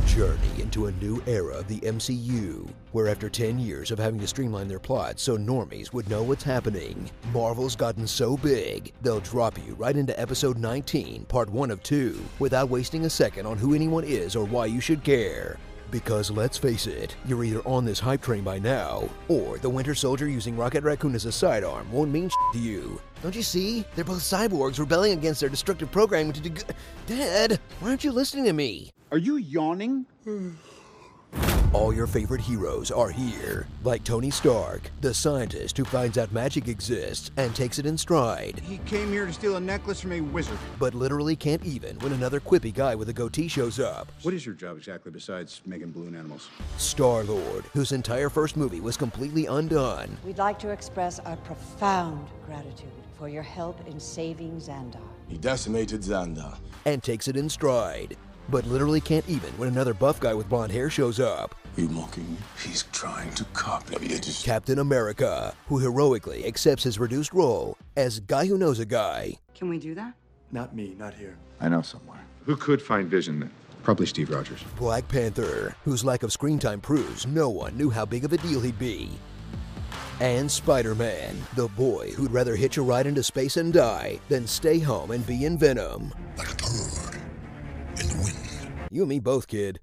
[0.06, 4.28] Journey into a new era of the MCU, where after 10 years of having to
[4.28, 9.58] streamline their plot so normies would know what's happening, Marvel's gotten so big, they'll drop
[9.66, 13.74] you right into episode 19, part 1 of 2, without wasting a second on who
[13.74, 15.58] anyone is or why you should care.
[15.92, 19.94] Because let's face it, you're either on this hype train by now, or the Winter
[19.94, 23.02] Soldier using Rocket Raccoon as a sidearm won't mean shit to you.
[23.22, 23.84] Don't you see?
[23.96, 26.76] They're both cyborgs rebelling against their destructive programming to do good.
[27.08, 28.90] Dad, why aren't you listening to me?
[29.12, 30.06] Are you yawning?
[31.74, 36.68] All your favorite heroes are here, like Tony Stark, the scientist who finds out magic
[36.68, 40.20] exists and takes it in stride, He came here to steal a necklace from a
[40.20, 40.58] wizard.
[40.80, 44.12] but literally can't even when another quippy guy with a goatee shows up.
[44.24, 46.50] What is your job exactly besides making balloon animals?
[46.78, 52.28] Star Lord, whose entire first movie was completely undone, We'd like to express our profound
[52.46, 55.00] gratitude for your help in saving Xandar.
[55.30, 56.58] He decimated Xandar.
[56.86, 58.18] And takes it in stride.
[58.50, 61.56] But literally can't even when another buff guy with blonde hair shows up.
[61.78, 62.38] You mocking me?
[62.62, 64.42] He's trying to copy it.
[64.44, 69.36] Captain America, who heroically accepts his reduced role as guy who knows a guy.
[69.56, 70.14] Can we do that?
[70.52, 71.38] Not me, not here.
[71.62, 72.20] I know somewhere.
[72.46, 73.52] Who could find Vision then?
[73.84, 74.64] Probably Steve Rogers.
[74.78, 78.38] Black Panther, whose lack of screen time proves no one knew how big of a
[78.38, 79.10] deal he'd be.
[80.20, 84.46] And Spider Man, the boy who'd rather hitch a ride into space and die than
[84.46, 86.14] stay home and be in Venom.
[88.90, 89.80] You and me both, kid.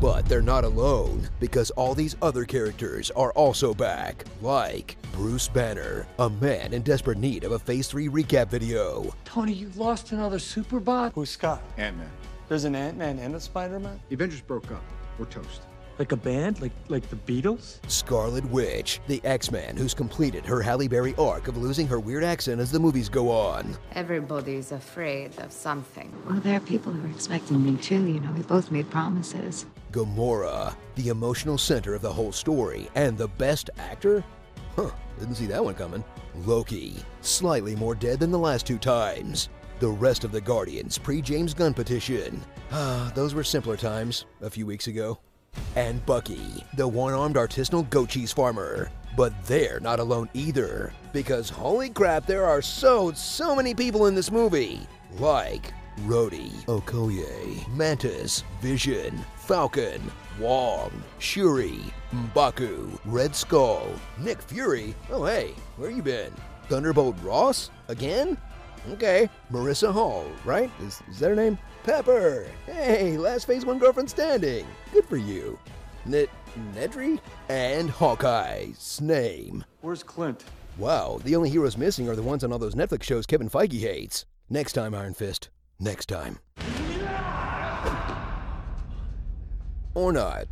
[0.00, 6.06] But they're not alone, because all these other characters are also back, like Bruce Banner,
[6.18, 9.14] a man in desperate need of a Phase 3 recap video.
[9.24, 11.12] Tony, you lost another Superbot?
[11.14, 11.62] Who's Scott?
[11.76, 12.10] Ant-Man.
[12.48, 14.00] There's an Ant-Man and a Spider-Man?
[14.08, 14.82] The Avengers broke up.
[15.18, 15.62] We're toast.
[16.00, 16.62] Like a band?
[16.62, 17.78] Like like the Beatles?
[17.90, 22.58] Scarlet Witch, the X-Man who's completed her Halle Berry arc of losing her weird accent
[22.58, 23.76] as the movies go on.
[23.92, 26.10] Everybody's afraid of something.
[26.26, 28.02] Well, there are people who are expecting me too.
[28.06, 29.66] You know, we both made promises.
[29.92, 34.24] Gamora, the emotional center of the whole story, and the best actor?
[34.76, 36.02] Huh, didn't see that one coming.
[36.46, 39.50] Loki, slightly more dead than the last two times.
[39.80, 42.40] The rest of the Guardians pre James Gunn petition.
[42.72, 45.18] Ah, those were simpler times a few weeks ago.
[45.76, 48.90] And Bucky, the one armed artisanal goat cheese farmer.
[49.16, 54.14] But they're not alone either, because holy crap, there are so, so many people in
[54.14, 54.80] this movie.
[55.18, 55.72] Like
[56.06, 60.00] Rhodey, Okoye, Mantis, Vision, Falcon,
[60.38, 61.80] Wong, Shuri,
[62.12, 63.88] M'Baku, Red Skull,
[64.18, 64.94] Nick Fury.
[65.10, 66.32] Oh, hey, where you been?
[66.68, 67.70] Thunderbolt Ross?
[67.88, 68.38] Again?
[68.92, 69.28] Okay.
[69.52, 70.70] Marissa Hall, right?
[70.80, 71.58] Is, is that her name?
[71.82, 72.46] Pepper!
[72.66, 74.66] Hey, last phase one girlfriend standing.
[74.92, 75.58] Good for you.
[76.04, 76.28] Ned,
[76.74, 77.18] Nedry?
[77.48, 79.64] And Hawkeye's name.
[79.80, 80.44] Where's Clint?
[80.76, 83.80] Wow, the only heroes missing are the ones on all those Netflix shows Kevin Feige
[83.80, 84.26] hates.
[84.48, 85.48] Next time, Iron Fist.
[85.78, 86.38] Next time.
[89.94, 90.46] Or not.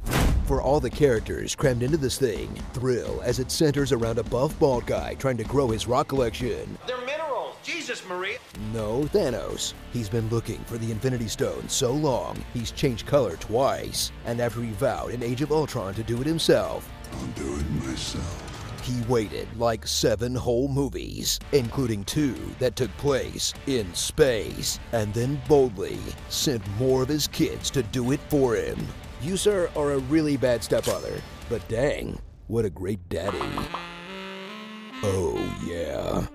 [0.47, 4.59] For all the characters crammed into this thing, thrill as it centers around a buff
[4.59, 6.79] bald guy trying to grow his rock collection.
[6.87, 7.28] They're minerals.
[7.69, 8.39] Jesus, Maria.
[8.73, 9.75] No Thanos.
[9.93, 14.11] He's been looking for the Infinity Stone so long, he's changed color twice.
[14.25, 17.71] And after he vowed in Age of Ultron to do it himself, I'll do it
[17.87, 18.83] myself.
[18.83, 25.39] he waited like seven whole movies, including two that took place in space, and then
[25.47, 25.99] boldly
[26.31, 28.79] sent more of his kids to do it for him.
[29.21, 33.39] You, sir, are a really bad stepfather, but dang, what a great daddy.
[35.03, 36.27] Oh, yeah.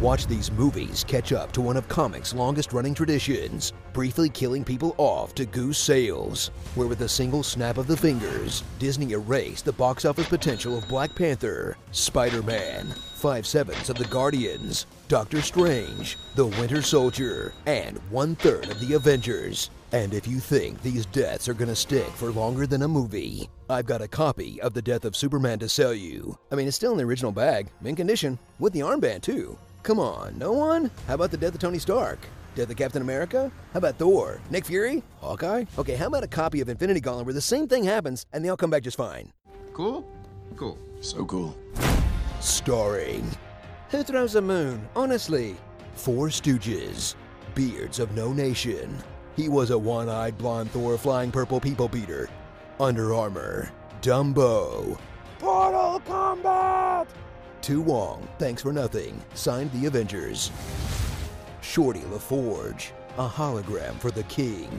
[0.00, 4.94] Watch these movies catch up to one of comics' longest running traditions, briefly killing people
[4.96, 9.72] off to goose sales, where with a single snap of the fingers, Disney erased the
[9.72, 12.86] box office potential of Black Panther, Spider Man,
[13.16, 18.94] Five Sevenths of the Guardians, Doctor Strange, The Winter Soldier, and one third of the
[18.94, 19.70] Avengers.
[19.90, 23.86] And if you think these deaths are gonna stick for longer than a movie, I've
[23.86, 26.38] got a copy of The Death of Superman to sell you.
[26.52, 29.58] I mean, it's still in the original bag, mint condition, with the armband too.
[29.82, 30.90] Come on, no one?
[31.06, 32.18] How about the death of Tony Stark?
[32.54, 33.50] Death of Captain America?
[33.72, 34.40] How about Thor?
[34.50, 35.02] Nick Fury?
[35.20, 35.64] Hawkeye?
[35.78, 38.48] Okay, how about a copy of Infinity Gauntlet where the same thing happens and they
[38.48, 39.32] all come back just fine?
[39.72, 40.06] Cool?
[40.56, 40.78] Cool.
[41.00, 41.56] So cool.
[42.40, 43.30] Starring
[43.90, 44.86] Who throws a moon?
[44.96, 45.56] Honestly.
[45.94, 47.14] Four Stooges.
[47.54, 48.96] Beards of No Nation.
[49.36, 52.28] He was a one eyed blonde Thor flying purple people beater.
[52.80, 53.70] Under Armour.
[54.02, 54.98] Dumbo.
[55.38, 57.06] Portal Combat!
[57.68, 60.50] Tu Wong, thanks for nothing, signed the Avengers.
[61.60, 64.70] Shorty LaForge, a hologram for the king.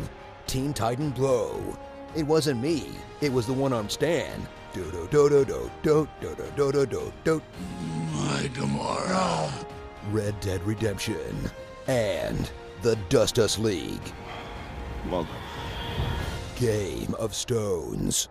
[0.47, 1.77] Teen Titan Blow.
[2.15, 2.89] It wasn't me,
[3.21, 4.41] it was the one armed Stan.
[4.73, 7.13] Do do do do do do do do do do do.
[7.23, 7.41] do.
[8.11, 9.51] My Gamora.
[10.09, 11.51] Red Dead Redemption.
[11.85, 12.49] And
[12.81, 14.13] the Dust Us League.
[15.11, 15.27] Well
[16.55, 18.29] Game of Stones.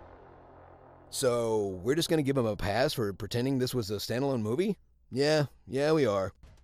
[1.11, 4.77] So, we're just gonna give him a pass for pretending this was a standalone movie?
[5.11, 6.33] Yeah, yeah, we are.